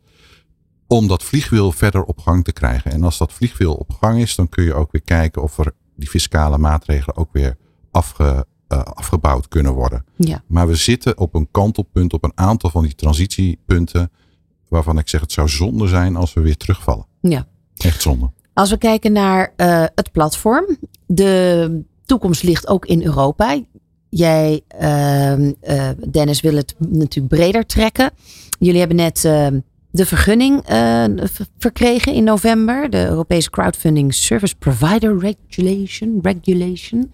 [0.86, 2.90] om dat vliegwiel verder op gang te krijgen.
[2.90, 5.72] En als dat vliegwiel op gang is, dan kun je ook weer kijken of er
[5.96, 7.56] die fiscale maatregelen ook weer
[7.90, 10.04] afge, afgebouwd kunnen worden.
[10.16, 10.42] Ja.
[10.46, 14.10] Maar we zitten op een kantelpunt, op een aantal van die transitiepunten
[14.68, 17.06] waarvan ik zeg het zou zonde zijn als we weer terugvallen.
[17.20, 17.46] Ja.
[17.76, 18.30] Echt zonde.
[18.52, 20.76] Als we kijken naar uh, het platform,
[21.06, 23.62] de toekomst ligt ook in Europa.
[24.08, 28.10] Jij, uh, uh, Dennis, wil het natuurlijk breder trekken.
[28.58, 29.60] Jullie hebben net ehm,
[29.96, 31.04] de vergunning uh,
[31.58, 32.90] verkregen in november.
[32.90, 36.18] De Europese Crowdfunding Service Provider Regulation.
[36.22, 37.12] regulation.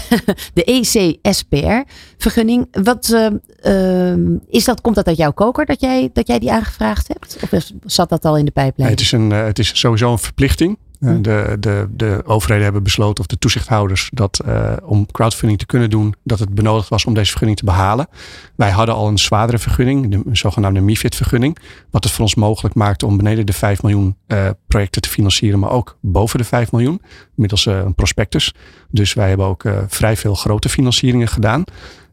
[0.54, 2.68] de ECSPR-vergunning.
[2.82, 3.26] Wat uh,
[3.64, 4.80] uh, is dat?
[4.80, 7.36] Komt dat uit jouw koker dat jij, dat jij die aangevraagd hebt?
[7.40, 7.50] Of
[7.84, 8.90] zat dat al in de pijplijn?
[8.90, 10.78] Het, is een, het is sowieso een verplichting.
[11.02, 11.22] Hm.
[11.22, 15.90] De, de, de overheden hebben besloten, of de toezichthouders, dat uh, om crowdfunding te kunnen
[15.90, 18.08] doen, dat het benodigd was om deze vergunning te behalen.
[18.54, 21.58] Wij hadden al een zwaardere vergunning, de zogenaamde MIFID-vergunning,
[21.90, 25.58] wat het voor ons mogelijk maakte om beneden de 5 miljoen uh, projecten te financieren,
[25.58, 27.00] maar ook boven de 5 miljoen,
[27.34, 28.54] middels een prospectus.
[28.90, 31.64] Dus wij hebben ook vrij veel grote financieringen gedaan.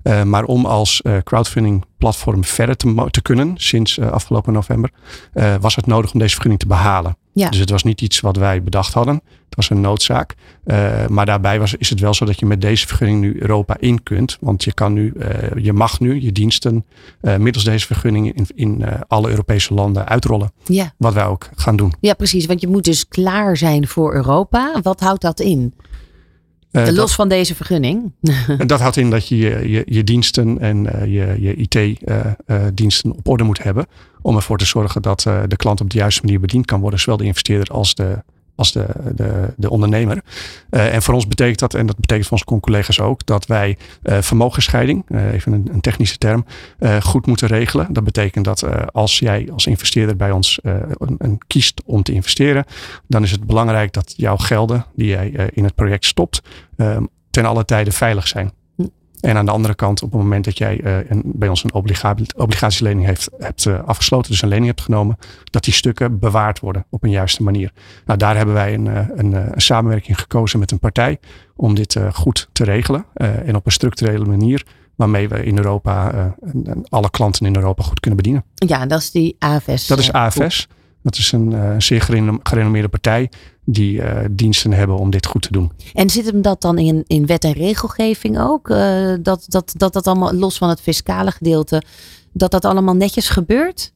[0.03, 4.91] Uh, maar om als uh, crowdfunding platform verder te, te kunnen, sinds uh, afgelopen november,
[5.61, 7.17] was het nodig om deze vergunning te behalen.
[7.33, 7.49] Ja.
[7.49, 9.13] Dus het was niet iets wat wij bedacht hadden.
[9.15, 10.35] Het was een noodzaak.
[11.07, 14.03] maar daarbij was, is het wel zo dat je met deze vergunning nu Europa in
[14.03, 14.37] kunt.
[14.41, 15.13] Want je, kan nu,
[15.55, 16.85] je mag nu je diensten
[17.37, 20.51] middels deze vergunning in, in alle Europese landen uitrollen.
[20.65, 20.93] Ja.
[20.97, 21.93] Wat wij ook gaan doen.
[21.99, 22.45] Ja, precies.
[22.45, 24.79] Want je moet dus klaar zijn voor Europa.
[24.81, 25.73] Wat houdt dat in?
[26.71, 28.11] Uh, Los dat, van deze vergunning.
[28.65, 33.17] dat houdt in dat je je, je, je diensten en uh, je, je IT-diensten uh,
[33.17, 33.85] op orde moet hebben.
[34.21, 36.99] Om ervoor te zorgen dat de klant op de juiste manier bediend kan worden.
[36.99, 38.23] Zowel de investeerder als de,
[38.59, 40.21] als de, de, de ondernemer.
[40.71, 43.77] Uh, en voor ons betekent dat, en dat betekent voor onze collega's ook, dat wij
[44.03, 46.45] uh, vermogensscheiding, uh, even een, technische term,
[47.01, 47.93] goed moeten regelen.
[47.93, 50.59] Dat betekent dat als jij als investeerder bij ons
[50.97, 52.65] een, kiest om te investeren,
[53.07, 56.41] dan is het belangrijk dat jouw gelden die jij in het project stopt,
[57.29, 58.51] ten alle tijde veilig zijn.
[59.19, 61.73] En aan de andere kant, op het moment dat jij uh, een, bij ons een
[61.73, 66.59] obliga obligatielening heeft, hebt uh, afgesloten, dus een lening hebt genomen, dat die stukken bewaard
[66.59, 67.71] worden op een juiste manier.
[68.05, 71.19] Nou, daar hebben wij een, een, een samenwerking gekozen met een partij
[71.55, 74.65] om dit uh, goed te regelen en op een structurele manier.
[74.95, 76.35] Waarmee we in Europa
[76.89, 78.43] alle klanten in Europa goed kunnen bedienen.
[78.55, 79.87] Ja, dat is die AFS.
[79.87, 80.67] Dat is AFS.
[81.03, 82.01] Dat is een uh, zeer
[82.43, 83.31] gerenommeerde partij
[83.65, 85.71] die uh, diensten hebben om dit goed te doen.
[85.93, 88.69] En zit hem dat dan in, in wet en regelgeving ook?
[88.69, 91.83] Uh, dat, dat, dat dat allemaal los van het fiscale gedeelte,
[92.33, 93.93] dat dat allemaal netjes gebeurt?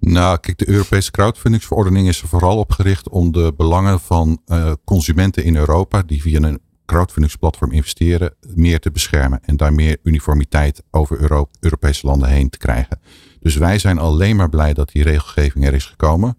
[0.00, 4.40] Nou, kijk, de Europese crowdfundingsverordening is er vooral op gericht om de belangen van
[4.84, 10.82] consumenten in Europa die via een crowdfundingsplatform investeren, meer te beschermen en daar meer uniformiteit
[10.90, 13.00] over Euro Europese landen heen te krijgen.
[13.40, 16.36] Dus wij zijn alleen maar blij dat die regelgeving er is gekomen.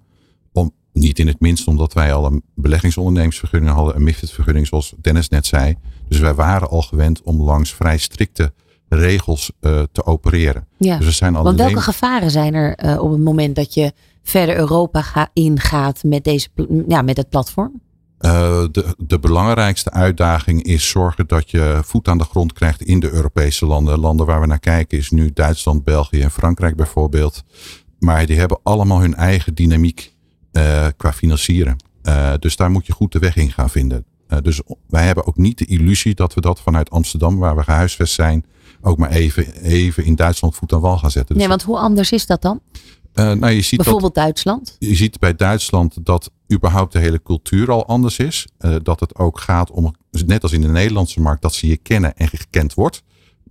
[0.54, 5.30] Om, niet in het minst omdat wij al een beleggingsondernemingsvergunning hadden, een MIFID-vergunning zoals Dennis
[5.30, 5.76] net zei.
[6.08, 8.54] Dus wij waren al gewend om langs vrij strikte
[8.90, 10.68] regels uh, te opereren.
[10.78, 11.58] Ja, dus er zijn want alleen...
[11.58, 16.24] welke gevaren zijn er uh, op het moment dat je verder Europa ga, ingaat met,
[16.24, 16.48] deze,
[16.88, 17.82] ja, met het platform?
[18.20, 18.32] Uh,
[18.72, 23.12] de, de belangrijkste uitdaging is zorgen dat je voet aan de grond krijgt in de
[23.12, 24.00] Europese landen.
[24.00, 27.44] Landen waar we naar kijken is nu Duitsland, België en Frankrijk bijvoorbeeld.
[28.00, 30.13] Maar die hebben allemaal hun eigen dynamiek
[30.54, 31.76] uh, qua financieren.
[32.04, 34.06] Uh, dus daar moet je goed de weg in gaan vinden.
[34.42, 38.14] dus wij hebben ook niet de illusie dat we dat vanuit Amsterdam, waar we gehuisvest
[38.14, 38.46] zijn,
[38.82, 41.34] ook maar even, even in Duitsland voet aan wal gaan zetten.
[41.34, 42.62] Dus nee, want hoe anders is dat dan?
[43.14, 44.76] Nou, je ziet Bijvoorbeeld dat, Duitsland?
[44.80, 48.48] Je ziet bij Duitsland dat überhaupt de hele cultuur al anders is.
[48.82, 52.16] Dat het ook gaat om, net als in de Nederlandse markt, dat ze je kennen
[52.16, 53.04] en gekend wordt.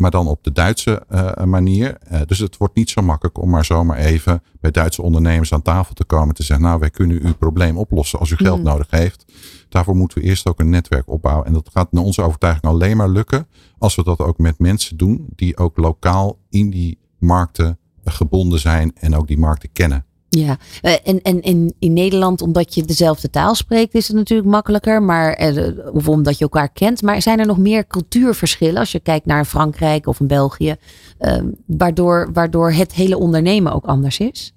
[0.02, 1.98] Maar dan op de Duitse uh, manier.
[2.26, 5.94] dus het wordt niet zo makkelijk om maar zomaar even bij Duitse ondernemers aan tafel
[5.94, 6.34] te komen.
[6.34, 8.64] Te zeggen, nou wij kunnen uw probleem oplossen als u geld mm.
[8.64, 9.24] nodig heeft.
[9.68, 11.46] Daarvoor moeten we eerst ook een netwerk opbouwen.
[11.46, 13.46] En dat gaat naar onze overtuiging alleen maar lukken
[13.78, 18.92] als we dat ook met mensen doen die ook lokaal in die markten gebonden zijn
[18.94, 20.04] en ook die markten kennen.
[20.38, 20.56] Ja,
[21.02, 21.42] en, en
[21.78, 25.02] in, Nederland, omdat je dezelfde taal spreekt, is het natuurlijk makkelijker.
[25.02, 25.52] Maar,
[25.92, 27.02] of omdat je elkaar kent.
[27.02, 30.76] Maar zijn er nog meer cultuurverschillen als je kijkt naar Frankrijk of België,
[31.20, 34.54] uh, waardoor, waardoor het hele ondernemen ook anders is?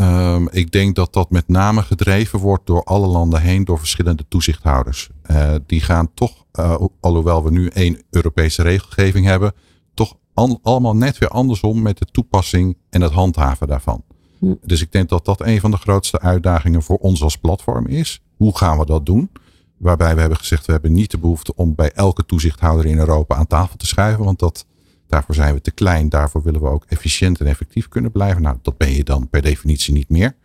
[0.00, 4.24] Um, ik denk dat dat met name gedreven wordt door alle landen heen door verschillende
[4.28, 5.08] toezichthouders.
[5.30, 9.52] Uh, die gaan toch, uh, alhoewel we nu één Europese regelgeving hebben,
[9.94, 10.16] toch
[10.62, 14.02] allemaal net weer andersom met de toepassing en het handhaven daarvan.
[14.64, 18.20] Dus ik denk dat dat een van de grootste uitdagingen voor ons als platform is.
[18.36, 19.30] Hoe gaan we dat doen?
[19.76, 23.34] Waarbij we hebben gezegd, we hebben niet de behoefte om bij elke toezichthouder in Europa
[23.34, 24.24] aan tafel te schuiven.
[24.24, 24.66] Want dat,
[25.06, 26.08] daarvoor zijn we te klein.
[26.08, 28.42] Daarvoor willen we ook efficiënt en effectief kunnen blijven.
[28.42, 30.36] Nou, dat ben je dan per definitie niet meer.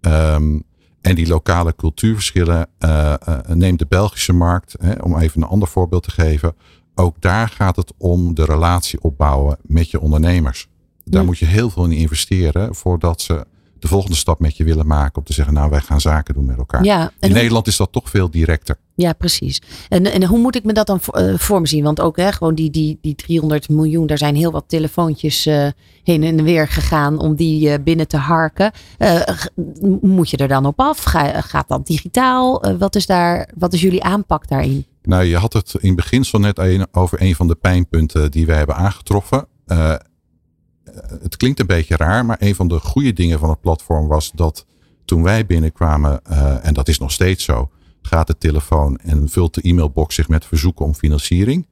[0.00, 0.64] Um,
[1.00, 3.14] en die lokale cultuurverschillen, uh,
[3.46, 6.54] neem de Belgische markt, hè, om even een ander voorbeeld te geven.
[6.94, 10.68] Ook daar gaat het om de relatie opbouwen met je ondernemers.
[11.10, 11.26] Daar Ja.
[11.26, 13.44] moet je heel veel in investeren voordat ze
[13.78, 15.16] de volgende stap met je willen maken.
[15.18, 16.84] Om te zeggen, nou wij gaan zaken doen met elkaar.
[16.84, 18.76] Ja, in hoe- Nederland is dat toch veel directer.
[18.94, 19.62] Ja, precies.
[19.88, 21.84] En, en hoe moet ik me dat dan voor, eh, voor me zien?
[21.84, 25.66] Want ook hè, gewoon die, die, die 300 miljoen, daar zijn heel wat telefoontjes eh,
[26.02, 28.70] heen en weer gegaan om die eh, binnen te harken.
[30.00, 31.02] Moet je er dan op af?
[31.02, 32.76] Ga, gaat dat digitaal?
[32.78, 34.86] Wat, is daar, wat is jullie aanpak daarin?
[35.02, 38.76] Nou, je had het in beginsel net over een van de pijnpunten die we hebben
[38.76, 39.46] aangetroffen.
[40.96, 44.06] Eh, het klinkt een beetje raar, maar een van de goede dingen van het platform
[44.06, 44.66] was dat
[45.04, 47.70] toen wij binnenkwamen, eh, en dat is nog steeds zo,
[48.02, 51.66] gaat de telefoon en vult de e-mailbox zich met verzoeken om financiering.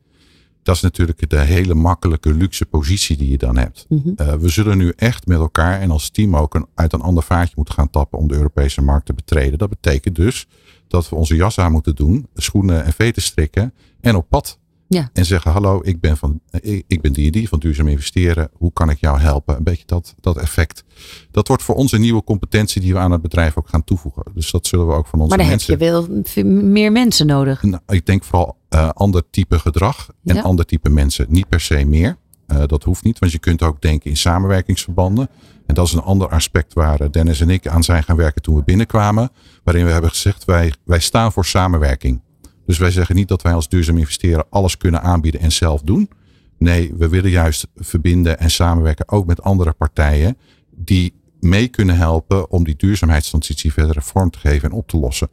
[0.62, 3.86] Dat is natuurlijk de hele makkelijke luxe positie die je dan hebt.
[3.88, 4.08] Mhm.
[4.16, 7.22] Uh, we zullen nu echt met elkaar en als team ook een, uit een ander
[7.22, 9.58] vaatje moeten gaan tappen om de Europese markt te betreden.
[9.58, 10.46] Dat betekent dus
[10.88, 14.58] dat we onze jas aan moeten doen, schoenen en veten strikken en op pad.
[14.94, 15.10] Ja.
[15.12, 18.48] En zeggen, hallo, ik ben, van, ik, ik ben die en die van duurzaam investeren.
[18.52, 19.56] Hoe kan ik jou helpen?
[19.56, 20.84] Een beetje dat, dat effect.
[21.30, 24.22] Dat wordt voor ons een nieuwe competentie die we aan het bedrijf ook gaan toevoegen.
[24.34, 25.70] Dus dat zullen we ook van onze Maar dan mensen...
[25.72, 27.62] heb je wel meer mensen nodig.
[27.62, 30.42] Nou, ik denk vooral eh, ander type gedrag en Ja.
[30.42, 31.26] ander type mensen.
[31.28, 32.16] Niet per se meer.
[32.46, 35.28] Eh, dat hoeft niet, want je kunt ook denken in samenwerkingsverbanden.
[35.66, 38.42] En dat is een ander aspect waar eh, Dennis en ik aan zijn gaan werken
[38.42, 39.30] toen we binnenkwamen.
[39.64, 42.20] Waarin we hebben gezegd, wij, wij staan voor samenwerking.
[42.66, 46.10] Dus wij zeggen niet dat wij als duurzaam investeren alles kunnen aanbieden en zelf doen.
[46.58, 50.36] Nee, we willen juist verbinden en samenwerken ook met andere partijen
[50.70, 55.28] die mee kunnen helpen om die duurzaamheidstransitie verder vorm te geven en op te lossen.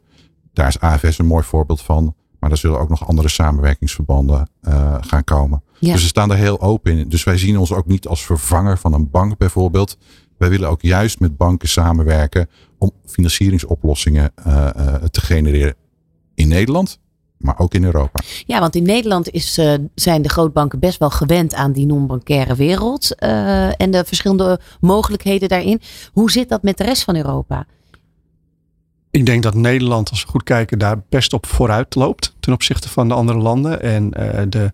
[0.52, 2.14] Daar is AFS een mooi voorbeeld van.
[2.42, 5.62] Maar er zullen ook nog andere samenwerkingsverbanden eh, gaan komen.
[5.78, 5.92] Ja.
[5.92, 7.08] Dus we staan daar heel open in.
[7.08, 9.98] Dus wij zien ons ook niet als vervanger van een bank bijvoorbeeld.
[10.38, 15.74] Wij willen ook juist met banken samenwerken om financieringsoplossingen eh, eh, te genereren
[16.34, 16.98] in Nederland,
[17.42, 18.20] maar ook in Europa.
[18.46, 22.54] Ja, want in Nederland is, eh, zijn de grootbanken best wel gewend aan die non-bankaire
[22.54, 23.14] wereld.
[23.14, 25.80] eh, en de verschillende mogelijkheden daarin.
[26.12, 27.66] Hoe zit dat met de rest van Europa?
[29.10, 32.88] Ik denk dat Nederland, als we goed kijken, daar best op vooruit loopt ten opzichte
[32.88, 33.82] van de andere landen.
[33.82, 34.72] En eh, de,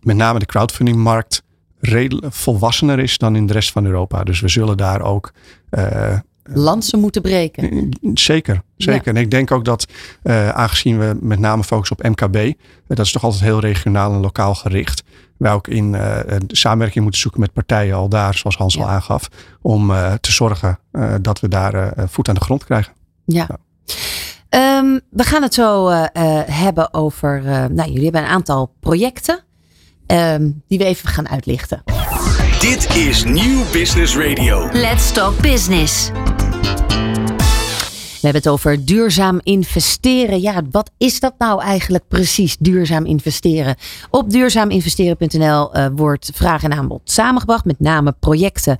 [0.00, 1.42] met name de crowdfundingmarkt
[1.78, 4.24] redelijk volwassener is dan in de rest van Europa.
[4.24, 5.32] Dus we zullen daar ook
[5.70, 7.88] eh, Lansen moeten breken.
[8.14, 9.06] Zeker, zeker.
[9.14, 9.86] En ik denk ook dat
[10.22, 12.52] eh, aangezien we met name focussen op MKB, eh,
[12.86, 15.02] dat is toch altijd heel regionaal en lokaal gericht.
[15.36, 18.80] Wij ook in eh, samenwerking moeten zoeken met partijen al daar, zoals Hans Ja.
[18.82, 19.28] al aangaf,
[19.62, 22.92] om eh, te zorgen eh, dat we daar eh, voet aan de grond krijgen.
[23.24, 23.48] Ja.
[24.48, 27.38] Ehm, we gaan het zo eh, eh, hebben over.
[27.46, 29.42] eh, nou, jullie hebben een aantal projecten.
[30.06, 31.82] ehm, die we even gaan uitlichten.
[32.60, 34.68] Dit is Nieuw Business Radio.
[34.72, 36.10] Let's Talk Business.
[38.24, 40.40] We hebben het over duurzaam investeren.
[40.40, 43.76] Ja, wat is dat nou eigenlijk precies, duurzaam investeren?
[44.10, 47.64] Op duurzaaminvesteren.nl eh, wordt vraag en aanbod samengebracht.
[47.64, 48.78] Met name projecten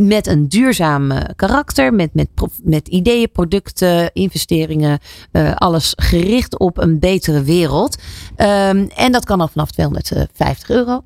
[0.00, 1.94] met een duurzaam eh, karakter.
[1.94, 2.28] Met, met,
[2.62, 4.98] met ideeën, producten, investeringen.
[5.32, 7.96] eh, alles gericht op een betere wereld.
[8.36, 11.02] Ehm, en dat kan al vanaf 250 euro.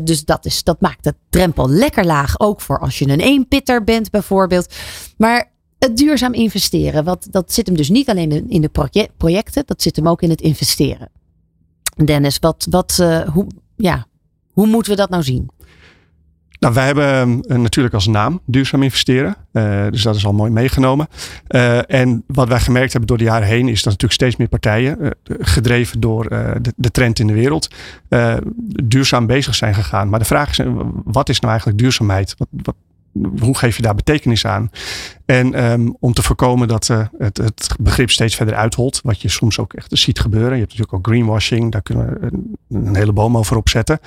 [0.00, 2.40] Dus dat, is, dat maakt de drempel lekker laag.
[2.40, 4.74] Ook voor als je een eenpitter bent bijvoorbeeld.
[5.16, 9.62] Maar het duurzaam investeren, wat, dat zit hem dus niet alleen in, de proje- projecten,
[9.66, 11.10] dat zit hem ook in het investeren.
[12.04, 14.06] Dennis, wat, wat, eh, hoe, ja,
[14.52, 15.50] hoe moeten we dat nou zien?
[16.60, 19.36] Nou, wij hebben eh, natuurlijk als naam duurzaam investeren.
[19.52, 21.06] Eh, dus dat is al mooi meegenomen.
[21.86, 25.14] En wat wij gemerkt hebben door de jaren heen is dat natuurlijk steeds meer partijen,
[25.24, 27.68] gedreven door de, de trend in de wereld,
[28.84, 30.08] duurzaam bezig zijn gegaan.
[30.08, 30.64] Maar de vraag is,
[31.04, 32.34] wat is nou eigenlijk duurzaamheid?
[32.38, 32.74] Wat,
[33.40, 34.70] hoe geef je daar betekenis aan?
[35.26, 39.28] En ehm, om te voorkomen dat eh, het, het begrip steeds verder uitholt, wat je
[39.28, 40.52] soms ook echt ziet gebeuren.
[40.52, 43.98] Je hebt natuurlijk ook greenwashing, daar kunnen we een, een hele boom over opzetten.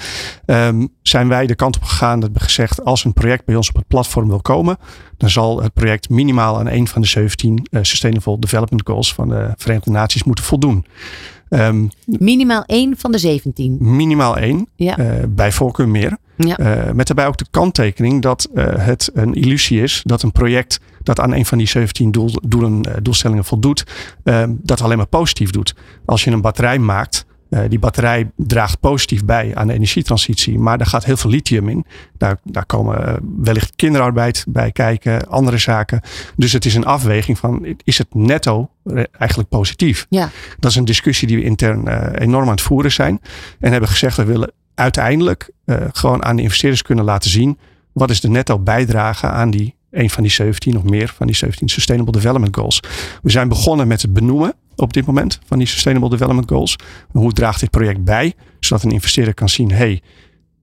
[0.46, 3.70] Ehm, zijn wij de kant op gegaan dat we gezegd, als een project bij ons
[3.70, 4.78] op het platform wil komen,
[5.18, 9.30] dan zal het project minimaal aan een van de 17 eh, Sustainable Development Goals van
[9.30, 10.86] de Verenigde Naties moeten voldoen.
[11.50, 13.78] Ehm, Minimaal één van de 17.
[13.80, 14.98] minimaal één, Ja.
[14.98, 16.18] eh, bij voorkeur meer.
[16.48, 16.58] Ja.
[16.58, 20.80] Eh, met daarbij ook de kanttekening dat eh, het een illusie is dat een project
[21.04, 23.86] dat aan een van die 17 doel, doelen, eh, doelstellingen voldoet,
[24.24, 25.76] eh, dat alleen maar positief doet.
[26.06, 27.26] Als je een batterij maakt,
[27.70, 31.86] die batterij draagt positief bij aan de energietransitie, maar daar gaat heel veel lithium in.
[32.18, 36.02] Daar, daar komen wellicht kinderarbeid bij kijken, andere zaken.
[36.36, 38.70] Dus het is een afweging van, is het netto
[39.12, 40.06] eigenlijk positief?
[40.10, 40.30] Ja.
[40.60, 43.22] Dat is een discussie die we intern enorm aan het voeren zijn.
[43.60, 47.58] En hebben gezegd, we willen uiteindelijk eh, gewoon aan de investeerders kunnen laten zien.
[47.92, 51.36] Wat is de netto bijdrage aan die een van die 17 of meer van die
[51.36, 52.80] 17 Sustainable Development Goals.
[53.22, 56.76] We zijn begonnen met het benoemen op dit moment van die Sustainable Development Goals.
[57.12, 58.34] Hoe draagt dit project bij?
[58.60, 60.02] Zodat een investeerder kan zien, hey,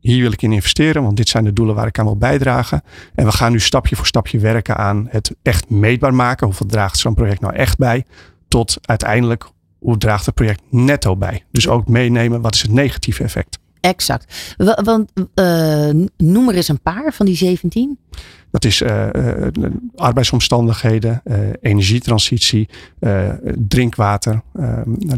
[0.01, 2.83] hier wil ik in investeren, want dit zijn de doelen waar ik aan wil bijdragen.
[3.15, 6.47] En we gaan nu stapje voor stapje werken aan het echt meetbaar maken.
[6.47, 8.05] Hoeveel draagt zo'n project nou echt bij?
[8.49, 11.45] Tot uiteindelijk, hoe draagt het project netto bij?
[11.51, 13.59] Dus ook meenemen, wat is het negatieve effect?
[13.81, 14.55] Exact.
[14.57, 17.99] Wa- Want eh, noem er eens een paar van die 17.
[18.51, 19.53] Dat is eh, eh,
[19.97, 21.23] arbeidsomstandigheden,
[21.61, 22.69] energietransitie,
[23.57, 24.43] drinkwater,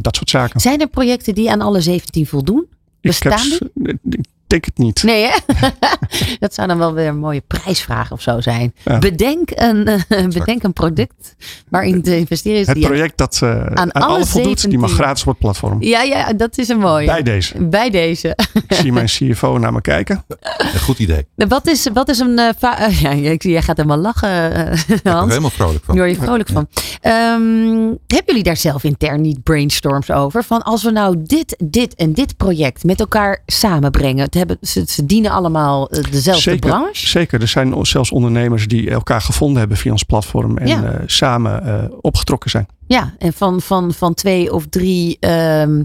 [0.01, 0.61] dat soort zaken.
[0.61, 2.67] Zijn er projecten die aan alle 17 voldoen?
[3.01, 5.03] Bestaan ik, heb, ik denk het niet.
[5.03, 5.37] Nee, hè?
[6.39, 8.75] dat zou dan wel weer een mooie prijsvraag of zo zijn.
[8.85, 8.99] Ja.
[8.99, 11.35] Bedenk, een, eh, bedenk een product
[11.69, 12.67] waarin te investeren is.
[12.67, 14.89] Het die- project dat eh, aan, alle alle voldoet, die mag 17.
[15.05, 15.83] gratis op het platform.
[15.83, 17.07] Ja, ja, dat is een mooie.
[17.07, 17.65] Bij deze.
[17.65, 18.37] Bij deze.
[18.69, 20.25] Ik zie mijn CFO naar me kijken.
[20.57, 21.27] Een goed idee.
[21.35, 22.39] Wat is, wat is een...
[22.39, 24.51] eh, ja, ik zie, jij gaat helemaal lachen,
[24.87, 25.97] ben ik helemaal vrolijk van.
[25.97, 26.69] Daar je vrolijk van.
[27.01, 30.45] Ehm, hebben jullie daar zelf intern niet brainstorms over?
[30.45, 34.31] Van als we nou dit, dit en dit project met elkaar samenbrengen.
[34.41, 37.07] Hebben, ze, ze dienen allemaal eh, dezelfde Zeker, branche.
[37.07, 37.41] zeker.
[37.41, 40.59] Er zijn zelfs ondernemers die elkaar gevonden hebben via ons platform.
[40.59, 40.83] En Ja.
[40.85, 42.67] eh, samen eh, opgetrokken zijn.
[42.87, 45.83] Ja, en van, van, van twee of drie ehm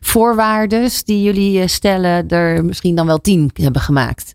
[0.00, 4.34] voorwaardes die jullie stellen, er misschien dan wel tien hebben gemaakt.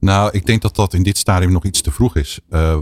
[0.00, 2.40] Nou, ik denk dat dat in dit stadium nog iets te vroeg is.
[2.50, 2.78] Eh,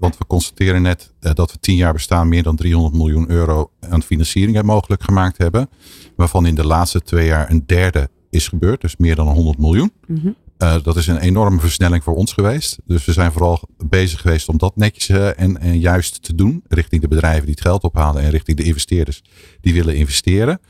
[0.00, 4.02] want we constateren net dat we tien jaar bestaan meer dan 300 miljoen euro aan
[4.02, 5.68] financiering mogelijk gemaakt hebben.
[6.16, 8.80] Waarvan in de laatste twee jaar een derde is gebeurd.
[8.80, 9.92] Dus meer dan 100 miljoen.
[10.06, 10.28] Mhm.
[10.60, 12.78] Eh, dat is een enorme versnelling voor ons geweest.
[12.84, 16.62] Dus we zijn vooral bezig geweest om dat netjes eh, en, en juist te doen.
[16.68, 19.22] Richting de bedrijven die het geld ophalen en richting de investeerders
[19.60, 20.60] die willen investeren.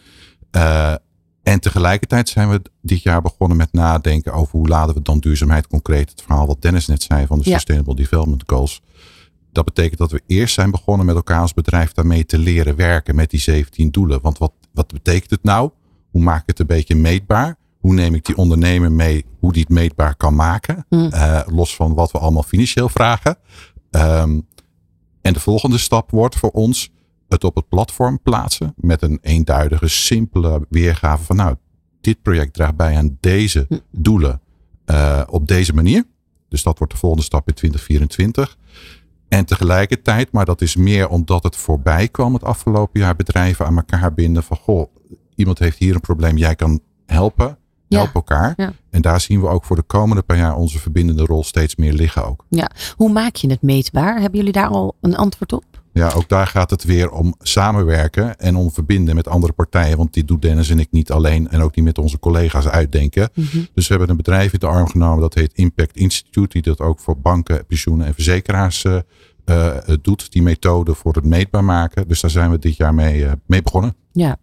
[0.51, 0.95] Eh,
[1.43, 5.67] en tegelijkertijd zijn we dit jaar begonnen met nadenken over hoe laden we dan duurzaamheid
[5.67, 6.11] concreet.
[6.11, 7.55] Het verhaal wat Dennis net zei van de Ja.
[7.55, 8.81] Sustainable Development Goals.
[9.53, 13.15] Dat betekent dat we eerst zijn begonnen met elkaar als bedrijf daarmee te leren werken
[13.15, 14.21] met die 17 doelen.
[14.21, 15.71] Want wat, wat betekent het nou?
[16.11, 17.57] Hoe maak ik het een beetje meetbaar?
[17.79, 20.87] Hoe neem ik die ondernemer mee hoe die het meetbaar kan maken?
[20.89, 21.09] Hmm.
[21.09, 23.37] Eh, los van wat we allemaal financieel vragen.
[23.91, 24.41] Ehm,
[25.21, 26.91] en de volgende stap wordt voor ons
[27.29, 31.57] het op het platform plaatsen met een eenduidige, simpele weergave van nou,
[32.01, 33.79] dit project draagt bij aan deze Hm.
[33.91, 34.41] doelen
[34.85, 36.05] eh, op deze manier.
[36.49, 38.57] Dus dat wordt de volgende stap in 2024.
[39.29, 43.77] En tegelijkertijd, maar dat is meer omdat het voorbij kwam het afgelopen jaar, bedrijven aan
[43.77, 44.95] elkaar binden van goh,
[45.41, 47.99] iemand heeft hier een probleem, jij kan helpen, Ja.
[47.99, 48.55] help elkaar.
[48.57, 48.73] Ja.
[48.91, 51.93] En daar zien we ook voor de komende paar jaar onze verbindende rol steeds meer
[51.93, 52.45] liggen ook.
[52.97, 54.21] Hoe maak je het meetbaar?
[54.21, 55.65] Hebben jullie daar al een antwoord op?
[55.93, 59.97] Ja, ook daar gaat het weer om samenwerken en om verbinden met andere partijen.
[59.97, 63.31] Want dit doet Dennis en ik niet alleen en ook niet met onze collega's uitdenken.
[63.35, 63.59] Mhm.
[63.75, 66.49] Dus we hebben een bedrijf in de arm genomen dat heet Impact Institute.
[66.49, 68.99] Die dat ook voor banken, pensioenen en verzekeraars eh,
[69.45, 70.33] eh, doet.
[70.33, 72.09] Die methode voor het meetbaar maken.
[72.09, 73.95] Dus daar zijn we dit jaar mee, eh, mee begonnen.
[74.13, 74.37] Ja.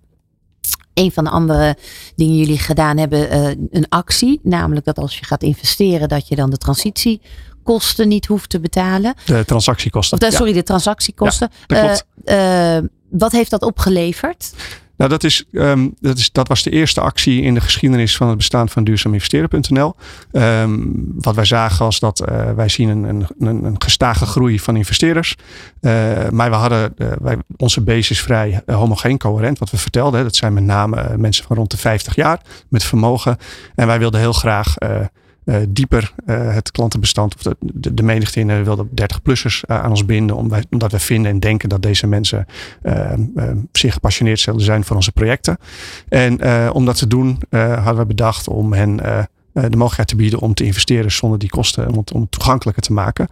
[0.98, 1.76] Een van de andere
[2.16, 4.40] dingen jullie gedaan hebben, eh, een actie.
[4.44, 9.14] Namelijk dat als je gaat investeren, dat je dan de transitiekosten niet hoeft te betalen.
[9.26, 10.14] De transactiekosten.
[10.18, 10.38] Of de, Ja.
[10.38, 11.50] sorry, de transactiekosten.
[11.68, 14.52] Eh, eh, wat heeft dat opgeleverd?
[14.98, 18.28] Nou, dat, is, ehm, dat, is, dat was de eerste actie in de geschiedenis van
[18.28, 19.96] het bestaan van duurzaaminvesteren.nl.
[20.32, 20.78] Ehm,
[21.16, 23.04] wat wij zagen was dat eh, wij zien een,
[23.40, 25.36] een, een, gestage groei van investeerders.
[25.82, 25.92] Eh,
[26.30, 29.60] maar we hadden, eh, wij, onze base is vrij homogeen, coherent.
[29.60, 33.38] Wat we vertelden, dat zijn met name mensen van rond de 50 jaar met vermogen.
[33.76, 34.76] En wij wilden heel graag
[35.70, 40.06] dieper eh, het klantenbestand of de, de, de menigte in, eh, wilden 30-plussers aan ons
[40.06, 40.36] binden.
[40.36, 42.46] Om wij, omdat we vinden en denken dat deze mensen
[42.82, 43.20] eh, eh,
[43.72, 45.58] zeer gepassioneerd zullen zijn voor onze projecten.
[46.10, 49.70] En eh, om dat te doen eh, hadden we bedacht om hen eh, eh, de
[49.78, 52.94] mogelijkheid te bieden om te investeren zonder die kosten, om het, om het toegankelijker te
[52.94, 53.28] maken.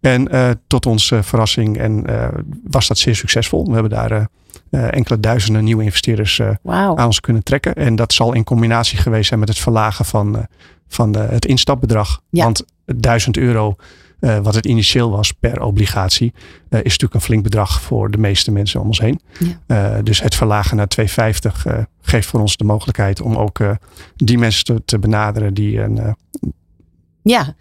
[0.00, 2.28] En eh, tot onze verrassing en, eh,
[2.64, 3.64] was dat zeer succesvol.
[3.66, 4.24] We hebben daar eh,
[4.70, 7.74] eh, enkele duizenden nieuwe investeerders eh, aan ons kunnen trekken.
[7.74, 10.42] En dat zal in combinatie geweest zijn met het verlagen van, eh,
[10.94, 12.20] van de, het instapbedrag.
[12.30, 12.44] Ja.
[12.44, 13.76] Want 1000 euro,
[14.20, 18.18] eh, wat het initieel was per obligatie, eh, is natuurlijk een flink bedrag voor de
[18.18, 19.20] meeste mensen om ons heen.
[19.66, 19.94] Ja.
[19.96, 23.70] Eh, dus het verlagen naar 250 eh, geeft voor ons de mogelijkheid om ook eh,
[24.16, 25.98] die mensen te, te benaderen die een.
[25.98, 26.12] eh,
[27.22, 27.54] Ja.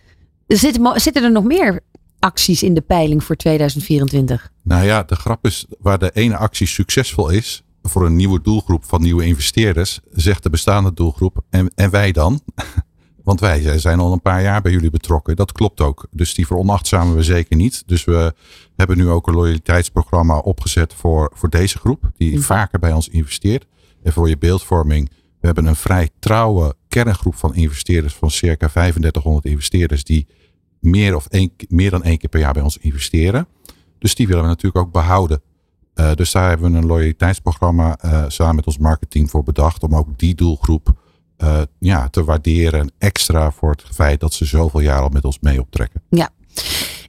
[0.48, 1.80] Zitten er nog meer
[2.19, 4.52] acties in de peiling voor 2024?
[4.62, 8.86] Nou ja, de grap is waar de ene actie succesvol is voor een nieuwe doelgroep
[8.86, 12.41] van nieuwe investeerders, zegt de bestaande doelgroep en, en wij dan.
[13.23, 15.36] Want wij zijn al een paar jaar bij jullie betrokken.
[15.36, 16.07] Dat klopt ook.
[16.12, 17.83] Dus die veronachtzamen we zeker niet.
[17.86, 18.33] Dus we
[18.75, 22.12] hebben nu ook een loyaliteitsprogramma opgezet voor, voor deze groep.
[22.17, 23.65] Die vaker bij ons investeert.
[24.03, 25.09] En voor je beeldvorming.
[25.09, 28.13] We hebben een vrij trouwe kerngroep van investeerders.
[28.13, 30.03] Van circa 3500 investeerders.
[30.03, 30.27] Die
[30.79, 33.47] meer, of één, meer dan één keer per jaar bij ons investeren.
[33.99, 35.41] Dus die willen we natuurlijk ook behouden.
[35.95, 39.83] Uh, dus daar hebben we een loyaliteitsprogramma uh, samen met ons marketing voor bedacht.
[39.83, 40.93] Om ook die doelgroep
[41.38, 42.91] uh, ja, te waarderen.
[42.98, 46.02] Extra voor het feit dat ze zoveel jaar al met ons mee optrekken.
[46.10, 46.30] Ja,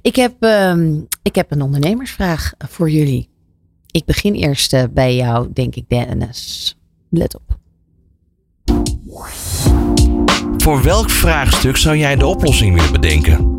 [0.03, 3.29] ik heb, um, ik heb een ondernemersvraag voor jullie.
[3.91, 6.77] Ik begin eerst uh, bij jou, denk ik, Dennis.
[7.11, 7.59] Let op.
[10.57, 13.53] Voor welk vraagstuk zou jij de oplossing willen bedenken?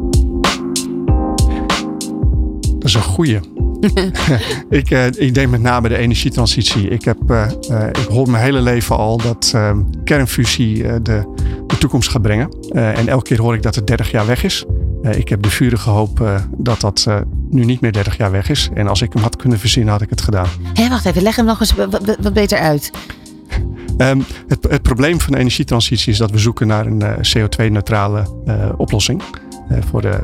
[2.80, 3.65] Dat is een goeie.
[4.70, 6.88] ik, uh, ik denk met name de energietransitie.
[6.90, 9.56] Ik, heb, uh, uh, ik hoor mijn hele leven al dat
[10.04, 11.34] kernfusie de,
[11.68, 12.50] de toekomst gaat brengen.
[12.72, 14.66] en elke keer hoor ik dat het 30 jaar weg is.
[15.02, 17.08] ik heb de vurige hoop dat dat
[17.50, 18.70] nu niet meer 30 jaar weg is.
[18.74, 20.48] En als ik hem had kunnen verzinnen, had ik het gedaan.
[20.74, 22.92] Hé, wacht even, leg hem nog eens wat, wat beter uit.
[23.98, 28.28] Um, het, het, probleem van de energietransitie is dat we zoeken naar een CO2-neutrale
[28.78, 29.22] oplossing.
[29.70, 30.20] Eh, voor, de,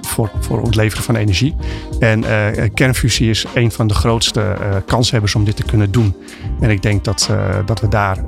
[0.00, 1.54] voor, voor het leveren van energie.
[1.98, 6.14] En uh, kernfusie is een van de grootste kanshebbers om dit te kunnen doen.
[6.60, 7.30] En ik denk dat,
[7.64, 8.18] dat we daar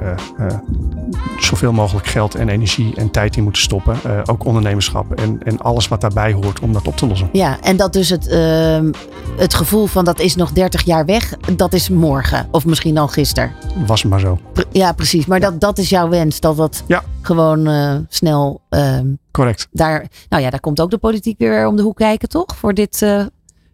[1.38, 3.96] zoveel mogelijk geld en energie en tijd in moeten stoppen.
[4.24, 7.28] ook ondernemerschap en, en alles wat daarbij hoort om dat op te lossen.
[7.32, 8.92] Ja, en dat dus het, ehm,
[9.36, 12.48] het gevoel van dat is nog 30 jaar weg, dat is morgen.
[12.50, 13.52] Of misschien al gisteren.
[13.86, 14.38] Was maar zo.
[14.72, 15.26] ja, precies.
[15.26, 16.40] Maar dat, dat is jouw wens.
[16.40, 17.02] Dat dat ja.
[17.20, 17.68] gewoon
[18.08, 19.68] snel ehm, Correct.
[19.72, 22.56] Daar, nou ja, daar komt ook de politiek weer om de hoek kijken, toch?
[22.56, 23.26] Voor, dit, uh,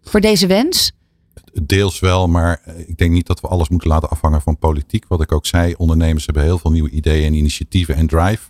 [0.03, 0.91] voor deze wens?
[1.63, 5.05] Deels wel, maar ik denk niet dat we alles moeten laten afhangen van politiek.
[5.07, 8.49] Wat ik ook zei, ondernemers hebben heel veel nieuwe ideeën en initiatieven en drive.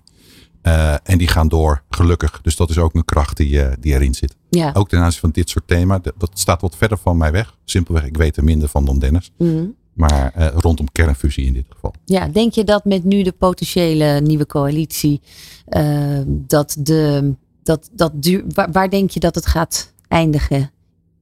[0.63, 2.41] Uh, en die gaan door, gelukkig.
[2.41, 4.35] Dus dat is ook een kracht die, uh, die erin zit.
[4.49, 4.71] Ja.
[4.73, 5.99] Ook ten aanzien van dit soort thema.
[6.17, 7.57] Dat staat wat verder van mij weg.
[7.65, 9.31] Simpelweg, ik weet er minder van dan Dennis.
[9.37, 9.75] Mm.
[10.01, 11.93] Maar uh, rondom kernfusie in dit geval.
[12.05, 15.21] Ja, denk je dat met nu de potentiële nieuwe coalitie,
[15.69, 17.33] uh, dat de,
[17.63, 20.71] dat, dat duur, waar, waar, denk je dat het gaat eindigen?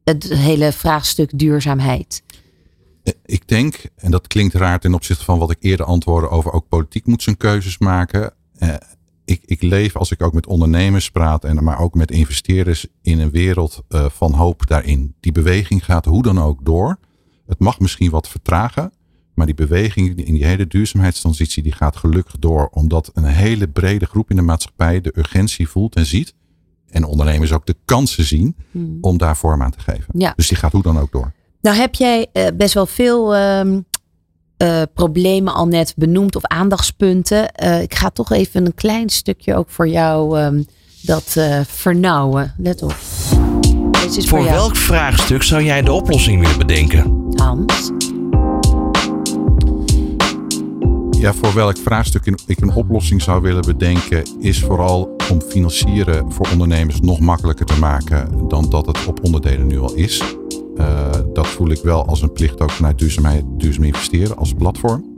[0.04, 2.24] Het hele vraagstuk duurzaamheid.
[3.04, 6.52] Eh, ik denk, en dat klinkt raar ten opzichte van wat ik eerder antwoordde over
[6.52, 8.34] ook politiek moet zijn keuzes maken.
[8.60, 8.74] Uh,
[9.26, 13.20] ik, ik leef als ik ook met ondernemers praat, en, maar ook met investeerders in
[13.20, 15.16] een wereld uh, van hoop daarin.
[15.20, 16.98] Die beweging gaat hoe dan ook door.
[17.50, 18.91] Het mag misschien wat vertragen,
[19.34, 22.68] maar die beweging in die hele duurzaamheidstransitie die gaat gelukkig door.
[22.72, 26.34] Omdat een hele brede groep in de maatschappij de urgentie voelt en ziet.
[26.89, 28.97] En ondernemers ook de kansen zien hmm.
[29.02, 30.06] om daar vorm aan te geven.
[30.18, 30.34] Ja.
[30.36, 31.34] Dus die gaat hoe dan ook door.
[31.62, 33.62] Nou heb jij uh, best wel veel uh,
[34.58, 37.52] uh, problemen al net benoemd of aandachtspunten.
[37.52, 40.66] Eh, ik ga toch even een klein stukje ook voor jou um,
[41.02, 41.38] dat
[41.68, 42.54] vernauwen.
[42.58, 42.95] Let op.
[44.10, 47.32] Voor, voor welk vraagstuk zou jij de oplossing willen bedenken?
[47.36, 47.91] Hans?
[51.20, 56.47] Ja, voor welk vraagstuk ik een oplossing zou willen bedenken, is vooral om financieren voor
[56.51, 60.24] ondernemers nog makkelijker te maken dan dat het op onderdelen nu al is.
[60.76, 60.86] Uh,
[61.34, 65.16] dat voel ik wel als een plicht ook vanuit duurzaamheid, duurzaam investeren als platform.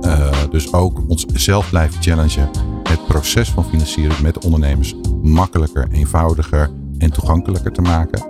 [0.00, 2.50] Uh, dus ook onszelf blijven challengen
[2.82, 6.70] het proces van financieren met ondernemers makkelijker, eenvoudiger
[7.00, 8.26] en toegankelijker te maken.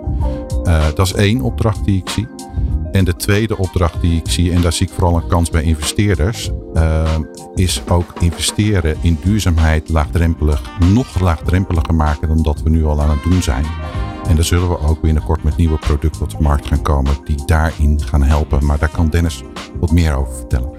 [0.63, 2.27] Uh, dat is één opdracht die ik zie.
[2.91, 5.63] En de tweede opdracht die ik zie, en daar zie ik vooral een kans bij
[5.63, 7.09] investeerders, uh,
[7.55, 10.61] is ook investeren in duurzaamheid laagdrempelig,
[10.93, 13.65] nog laagdrempeliger maken dan dat we nu al aan het doen zijn.
[14.27, 17.45] En daar zullen we ook binnenkort met nieuwe producten op de markt gaan komen die
[17.45, 18.65] daarin gaan helpen.
[18.65, 19.43] Maar daar kan Dennis
[19.79, 20.69] wat meer over vertellen.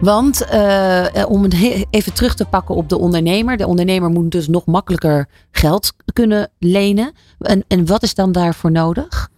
[0.00, 1.46] Want uh, om
[1.90, 3.56] even terug te pakken op de ondernemer.
[3.56, 7.12] De ondernemer moet dus nog makkelijker geld kunnen lenen.
[7.38, 9.30] En, en wat is dan daarvoor nodig?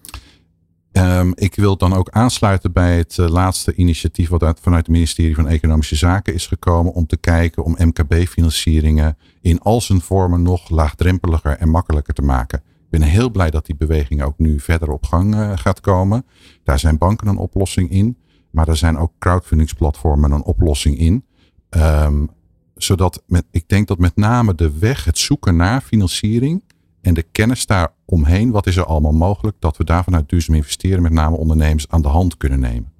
[0.92, 4.94] Um, ik wil dan ook aansluiten bij het uh, laatste initiatief wat uit, vanuit het
[4.94, 10.42] ministerie van Economische Zaken is gekomen om te kijken om MKB-financieringen in al zijn vormen
[10.42, 12.58] nog laagdrempeliger en makkelijker te maken.
[12.58, 16.26] Ik ben heel blij dat die beweging ook nu verder op gang uh, gaat komen.
[16.64, 18.16] Daar zijn banken een oplossing in,
[18.51, 21.24] maar daar zijn ook crowdfundingsplatformen een oplossing in.
[21.70, 22.30] Um,
[22.74, 26.62] zodat met, ik denk dat met name de weg, het zoeken naar financiering
[27.01, 30.55] en de kennis daar omheen, wat is er allemaal mogelijk, dat we daar vanuit duurzaam
[30.55, 32.92] investeren, met name ondernemers, aan de hand kunnen nemen.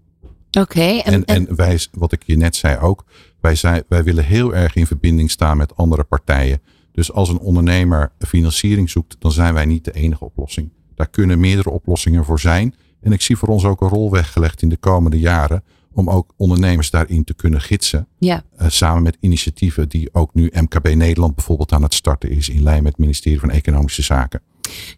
[0.59, 0.80] Oké.
[0.80, 3.05] en, en, wij, wat ik je net zei ook,
[3.40, 6.61] wij, zijn, wij willen heel erg in verbinding staan met andere partijen.
[6.92, 10.70] Dus als een ondernemer financiering zoekt, dan zijn wij niet de enige oplossing.
[10.94, 12.74] Daar kunnen meerdere oplossingen voor zijn.
[13.01, 16.32] En ik zie voor ons ook een rol weggelegd in de komende jaren om ook
[16.36, 18.07] ondernemers daarin te kunnen gidsen.
[18.18, 18.42] Ja.
[18.61, 22.62] Uh, samen met initiatieven die ook nu MKB Nederland bijvoorbeeld aan het starten is in
[22.62, 24.40] lijn met het ministerie van Economische Zaken.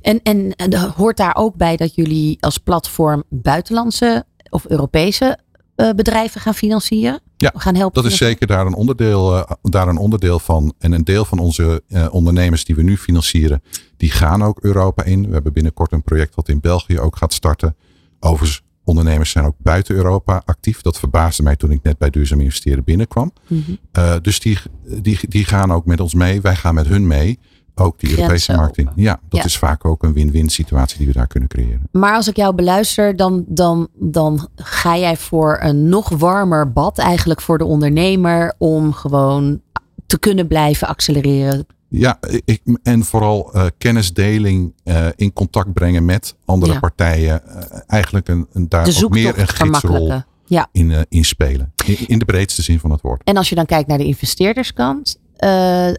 [0.01, 5.39] En, en, en hoort daar ook bij dat jullie als platform buitenlandse of Europese
[5.77, 7.21] uh, bedrijven gaan financieren?
[7.37, 10.75] Ja, gaan helpen dat is zeker daar een, onderdeel, uh, daar een onderdeel van.
[10.79, 13.63] En een deel van onze ondernemers die we nu financieren,
[13.97, 15.27] die gaan ook Europa in.
[15.27, 17.77] We hebben binnenkort een project wat in België ook gaat starten.
[18.25, 20.81] Overigens ondernemers zijn ook buiten Europa actief.
[20.81, 23.33] Dat verbaasde mij toen ik net bij Duurzaam Investeren binnenkwam.
[23.47, 23.79] Mm
[24.23, 24.59] dus die,
[25.01, 26.41] die, die gaan ook met ons mee.
[26.41, 27.39] Wij gaan met hun mee.
[27.75, 28.89] Ook die Europese markt in.
[28.95, 31.89] Ja, dat is vaak ook een win-win situatie die we daar kunnen creëren.
[31.93, 36.99] Maar als ik jou beluister, dan, dan, dan ga jij voor een nog warmer bad
[36.99, 38.55] eigenlijk voor de ondernemer.
[38.59, 39.61] Om gewoon
[40.07, 46.37] te kunnen blijven accelereren ja, ik, en vooral uh, kennisdeling, uh, in contact brengen met
[46.45, 47.43] andere partijen.
[47.47, 47.55] Uh,
[47.87, 50.69] eigenlijk een, een daar ook meer een gidsrol ja.
[50.73, 51.73] in, in spelen.
[51.87, 53.23] In, in, de breedste zin van het woord.
[53.25, 55.19] En als je dan kijkt naar de investeerderskant.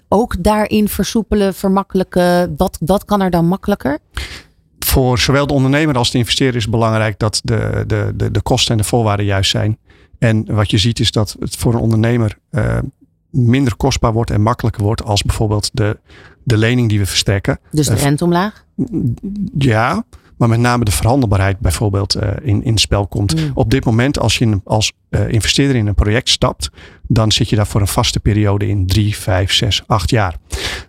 [0.08, 2.54] ook daarin versoepelen, vermakkelijken?
[2.58, 4.00] Wat, wat kan er dan makkelijker?
[4.80, 8.72] Voor zowel de ondernemer als de investeerder is belangrijk dat de, de, de, de kosten
[8.72, 9.78] en de voorwaarden juist zijn.
[10.20, 12.38] En wat je ziet is dat het voor een ondernemer
[13.34, 16.00] minder kostbaar wordt en makkelijker wordt als bijvoorbeeld de,
[16.44, 17.60] de lening die we verstrekken.
[17.72, 18.66] Dus de rente omlaag?
[19.58, 20.04] Ja,
[20.38, 23.36] maar met name de verhandelbaarheid bijvoorbeeld uh, in, in spel komt.
[23.36, 23.52] Mm.
[23.54, 26.70] Op dit moment, als je als uh, investeerder in een project stapt,
[27.08, 30.36] dan zit je daar voor een vaste periode in drie, vijf, zes, acht jaar.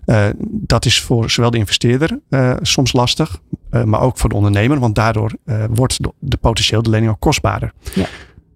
[0.06, 2.20] Uh, dat is voor zowel de investeerder
[2.62, 3.40] soms lastig,
[3.84, 5.32] maar ook voor de ondernemer, want daardoor
[5.70, 7.72] wordt de, de potentieel de lening ook kostbaarder.
[7.94, 8.06] Ja.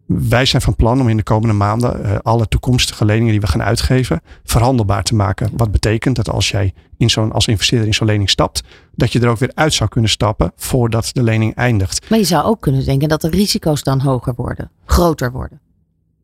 [0.09, 3.47] Wij zijn van plan om in de komende maanden uh, alle toekomstige leningen die we
[3.47, 5.51] gaan uitgeven verhandelbaar te maken.
[5.57, 8.63] Wat betekent dat als jij in zo'n, als investeerder in zo'n lening stapt,
[8.95, 12.11] dat je er ook weer uit zou kunnen stappen voordat de lening eindigt.
[12.11, 15.61] Maar je zou ook kunnen denken dat de risico's dan hoger worden, groter worden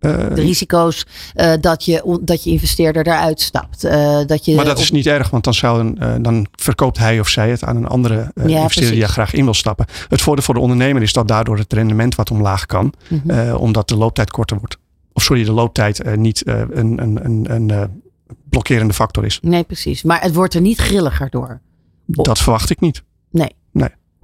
[0.09, 3.85] de eh, risico's uh, dat, je, dat je investeerder eruit stapt.
[3.85, 7.21] Uh, dat je maar dat is niet erg, want dan, zou een, dan verkoopt hij
[7.21, 9.87] of zij het aan een andere ja, investeerder die er graag in wil stappen.
[10.09, 13.55] Het voordeel voor de ondernemer is dat daardoor het rendement wat omlaag kan, mm -hmm.
[13.55, 14.77] omdat de looptijd korter wordt.
[15.13, 18.03] Of sorry, de looptijd niet een, een, een, een
[18.49, 19.39] blokkerende factor is.
[19.43, 20.03] Nee, precies.
[20.03, 21.61] Maar het wordt er niet grilliger door.
[22.07, 23.03] Dat verwacht ik niet.
[23.31, 23.51] Nee.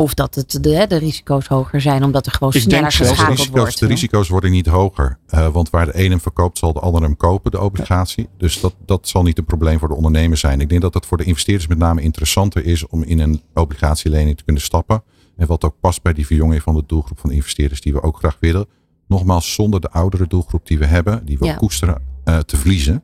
[0.01, 3.33] Of dat het de, de risico's hoger zijn omdat er gewoon ik sneller geschakeld de
[3.33, 3.79] risico's, wordt.
[3.79, 5.19] De risico's worden niet hoger.
[5.35, 8.29] Uh, want waar de een hem verkoopt zal de ander hem kopen, de obligatie.
[8.39, 10.61] Dus dat, dat zal niet een probleem voor de ondernemer zijn.
[10.61, 14.37] Ik denk dat het voor de investeerders met name interessanter is om in een obligatielening
[14.37, 15.03] te kunnen stappen.
[15.37, 18.03] En wat ook past bij die verjonging van de doelgroep van de investeerders die we
[18.03, 18.67] ook graag willen.
[19.09, 23.03] Nogmaals, zonder de oudere doelgroep die we hebben, die we koesteren, uh, te verliezen.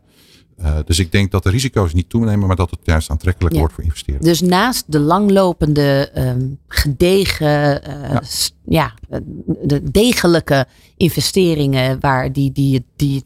[0.61, 3.74] Uh, dus ik denk dat de risico's niet toenemen, maar dat het juist aantrekkelijk wordt
[3.74, 4.38] voor investeerders.
[4.38, 8.18] Dus naast de langlopende, um, gedegen, uh,
[8.64, 8.92] ja.
[9.09, 9.20] ja.
[9.62, 13.24] de degelijke investeringen waar die, die, die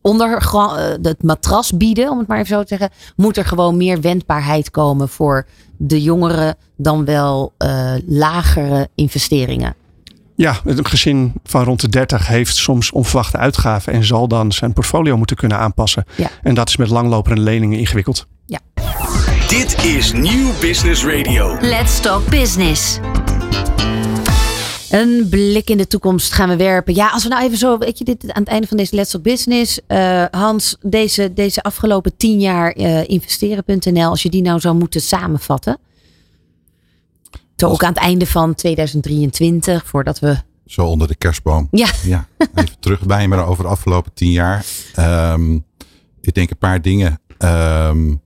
[0.00, 0.30] onder
[1.02, 4.70] het matras bieden, om het maar even zo te zeggen, moet er gewoon meer wendbaarheid
[4.70, 5.46] komen voor
[5.76, 9.74] de jongere dan wel uh, lagere investeringen.
[10.36, 14.72] Ja, een gezin van rond de 30 heeft soms onverwachte uitgaven en zal dan zijn
[14.72, 16.04] portfolio moeten kunnen aanpassen.
[16.16, 16.30] Ja.
[16.42, 18.26] En dat is met langlopende leningen ingewikkeld.
[18.46, 18.58] Ja.
[19.48, 21.56] Dit is Nieuw Business Radio.
[21.60, 22.98] Let's Talk Business.
[24.90, 26.94] Een blik in de toekomst gaan we werpen.
[26.94, 29.10] Ja, als we nou even zo, weet je, dit aan het einde van deze Let's
[29.10, 29.80] Talk Business.
[29.88, 35.00] Uh, Hans, deze, deze afgelopen tien jaar uh, investeren.nl, als je die nou zou moeten
[35.00, 35.78] samenvatten.
[37.56, 40.36] Zo ook aan het einde van 2023, voordat we.
[40.66, 41.68] Zo onder de kerstboom.
[41.70, 41.88] Ja.
[42.04, 44.66] ja even terug bij me over de afgelopen tien jaar.
[44.98, 45.64] Um,
[46.20, 47.20] ik denk een paar dingen.
[47.38, 48.22] Um,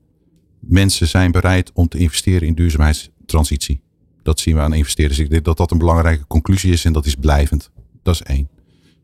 [0.61, 3.81] mensen zijn bereid om te investeren in duurzaamheidstransitie.
[4.22, 5.18] Dat zien we aan investeerders.
[5.18, 7.70] Ik denk dat dat een belangrijke conclusie is en dat is blijvend.
[8.03, 8.49] Dat is één.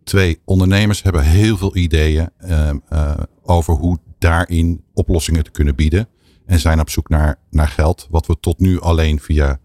[0.04, 6.08] Twee, ondernemers hebben heel veel ideeën um, uh, over hoe daarin oplossingen te kunnen bieden.
[6.46, 9.58] En zijn op zoek naar, naar geld, wat we tot nu alleen via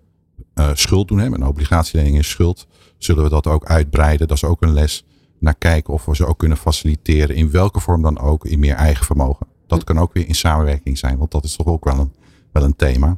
[0.59, 1.19] uh, schuld doen.
[1.19, 2.67] Hè, een obligatielening is schuld.
[2.97, 4.27] Zullen we dat ook uitbreiden?
[4.27, 5.05] Dat is ook een les.
[5.39, 7.35] Naar kijken of we ze ook kunnen faciliteren.
[7.35, 8.45] In welke vorm dan ook.
[8.45, 9.47] In meer eigen vermogen.
[9.67, 11.17] Dat kan ook weer in samenwerking zijn.
[11.17, 12.13] Want dat is toch ook wel een,
[12.51, 13.17] wel een thema.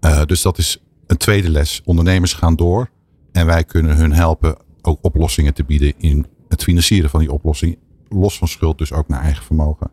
[0.00, 1.80] Uh, dus dat is een tweede les.
[1.84, 2.90] Ondernemers gaan door.
[3.32, 7.78] En wij kunnen hun helpen ook oplossingen te bieden in het financieren van die oplossing.
[8.08, 9.90] Los van schuld, dus ook naar eigen vermogen.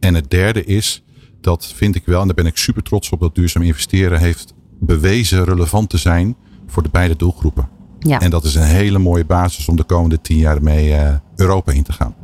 [0.00, 1.02] En het derde is,
[1.40, 4.54] dat vind ik wel, en daar ben ik super trots op, dat duurzaam investeren heeft
[4.78, 7.68] bewezen relevant te zijn voor de beide doelgroepen.
[7.98, 8.20] Ja.
[8.20, 11.72] En dat is een hele mooie basis om de komende tien jaar mee uh, Europa
[11.72, 12.14] in te gaan.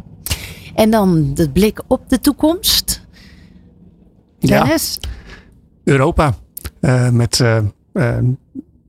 [0.75, 3.07] En dan de blik op de toekomst.
[4.39, 4.99] Dennis?
[5.01, 5.09] Ja.
[5.85, 6.35] Europa.
[6.81, 7.59] Uh, met uh,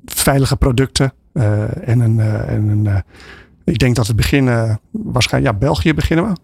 [0.05, 1.13] veilige producten.
[1.33, 3.03] en een, en een
[3.65, 6.35] ik denk dat we beginnen, waarschijnlijk, ja, België beginnen we.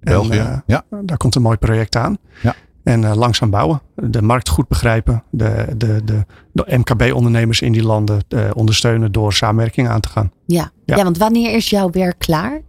[0.00, 0.84] België, en, ja.
[1.02, 2.18] Daar komt een mooi project aan.
[2.42, 2.54] Ja.
[2.84, 3.80] En uh, langzaam bouwen.
[3.94, 5.22] De markt goed begrijpen.
[5.30, 10.32] De, de, de, de MKB-ondernemers in die landen uh, ondersteunen door samenwerking aan te gaan.
[10.46, 10.70] Ja.
[10.84, 10.96] ja.
[10.96, 11.04] Ja.
[11.04, 12.60] want wanneer is jouw werk klaar?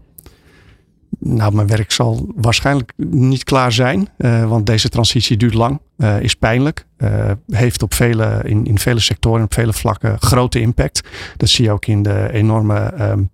[1.19, 4.07] Nou, mijn werk zal waarschijnlijk niet klaar zijn.
[4.17, 5.79] Uh, want deze transitie duurt lang.
[6.19, 6.85] is pijnlijk.
[7.47, 11.01] heeft op vele, in, in vele sectoren, op vele vlakken grote impact.
[11.37, 13.29] Dat zie je ook in de enorme um,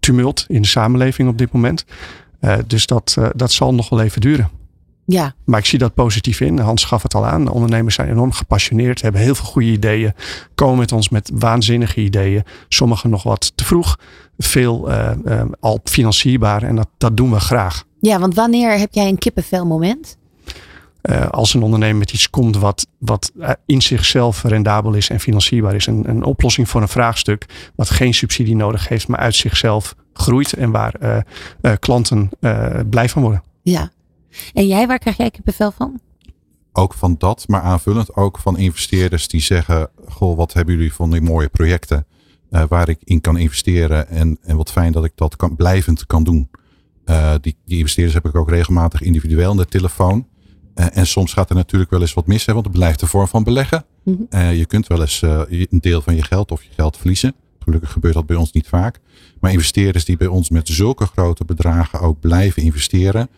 [0.00, 1.84] tumult in de samenleving op dit moment.
[2.66, 4.59] dus dat, dat zal nog wel even duren.
[5.12, 5.34] Ja.
[5.44, 6.58] Maar ik zie dat positief in.
[6.58, 7.44] Hans gaf het al aan.
[7.44, 10.12] De ondernemers zijn enorm gepassioneerd, hebben heel veel goede ideeën,
[10.54, 12.42] komen met ons met waanzinnige ideeën.
[12.68, 13.98] Sommige nog wat te vroeg,
[14.38, 17.84] veel uh, uh, al financierbaar en dat, dat doen we graag.
[18.00, 20.18] Ja, want wanneer heb jij een kippenvel moment?
[21.02, 23.32] Uh, als een ondernemer met iets komt wat, wat
[23.66, 25.86] in zichzelf rendabel is en financierbaar is.
[25.86, 30.52] Een, een oplossing voor een vraagstuk wat geen subsidie nodig heeft, maar uit zichzelf groeit
[30.52, 31.24] en waar
[31.78, 32.30] klanten
[32.90, 33.42] blij van worden.
[33.62, 33.90] Ja,
[34.52, 36.00] En jij, waar krijg jij kippenvel van?
[36.72, 41.10] Ook van dat, maar aanvullend ook van investeerders die zeggen: Goh, wat hebben jullie van
[41.10, 42.06] die mooie projecten
[42.50, 44.08] uh, waar ik in kan investeren?
[44.08, 46.48] En, en wat fijn dat ik dat kan, blijvend kan doen.
[47.06, 50.26] Uh, die, die investeerders heb ik ook regelmatig individueel in de telefoon.
[50.74, 53.06] Uh, en soms gaat er natuurlijk wel eens wat mis, hè, want het blijft de
[53.06, 53.84] vorm van beleggen.
[54.04, 54.50] Mm -hmm.
[54.50, 57.34] je kunt wel eens een deel van je geld of je geld verliezen.
[57.58, 59.00] Gelukkig gebeurt dat bij ons niet vaak.
[59.40, 63.28] Maar investeerders die bij ons met zulke grote bedragen ook blijven investeren.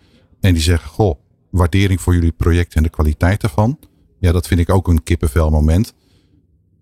[0.42, 1.18] En die zeggen, goh,
[1.50, 3.78] waardering voor jullie project en de kwaliteit ervan.
[4.18, 5.94] Ja, dat vind ik ook een kippenvel moment.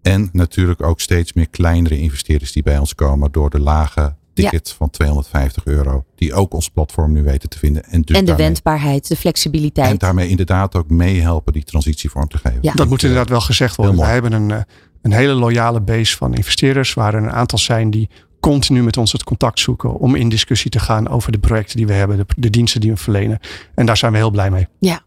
[0.02, 4.68] En natuurlijk ook steeds meer kleinere investeerders die bij ons komen door de lage ticket
[4.68, 4.74] ja.
[4.74, 6.04] van 250 euro.
[6.14, 7.84] Die ook ons platform nu weten te vinden.
[7.84, 9.90] En, dus en de daarmee, wendbaarheid, de flexibiliteit.
[9.90, 12.58] En daarmee inderdaad ook meehelpen die transitie vorm te geven.
[12.62, 12.72] Ja.
[12.72, 13.96] Dat moet inderdaad wel gezegd worden.
[13.96, 14.60] We hebben een, eh,
[15.02, 16.94] een hele loyale base van investeerders.
[16.94, 18.08] Waar er een aantal zijn die
[18.40, 21.86] continu met ons het contact zoeken om in discussie te gaan over de projecten die
[21.86, 23.38] we hebben, de, diensten die we verlenen.
[23.74, 24.66] En daar zijn we heel blij mee.
[24.78, 25.02] Ja,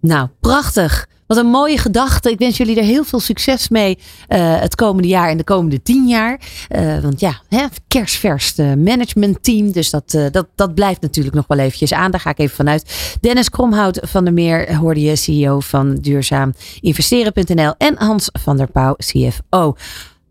[0.00, 1.08] nou prachtig.
[1.26, 2.30] Wat een mooie gedachte.
[2.30, 3.98] Ik wens jullie er heel veel succes mee
[4.28, 6.40] uh, het komende jaar en de komende tien jaar.
[6.68, 9.72] Uh, want ja, hè, kerstvers uh, managementteam.
[9.72, 12.10] Dus dat, dat, dat blijft natuurlijk nog wel eventjes aan.
[12.10, 13.16] Daar ga ik even vanuit.
[13.20, 17.74] Dennis Kromhout van der Meer hoorde je CEO van duurzaam investeren.nl.
[17.78, 19.76] En Hans van der Pauw, CFO.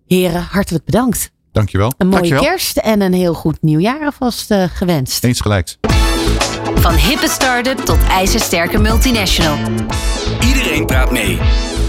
[0.07, 1.33] Heren, hartelijk bedankt.
[1.55, 1.93] Dankjewel.
[1.97, 2.43] Een mooie Dankjewel.
[2.43, 5.23] kerst en een heel goed nieuwjaar alvast uh, gewenst.
[5.23, 5.77] Eens gelijks.
[6.75, 9.57] Van hippe start-up tot ijzersterke multinational.
[10.47, 11.39] Iedereen praat mee.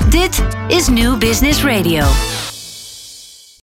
[0.08, 2.04] Dit is New Business Radio.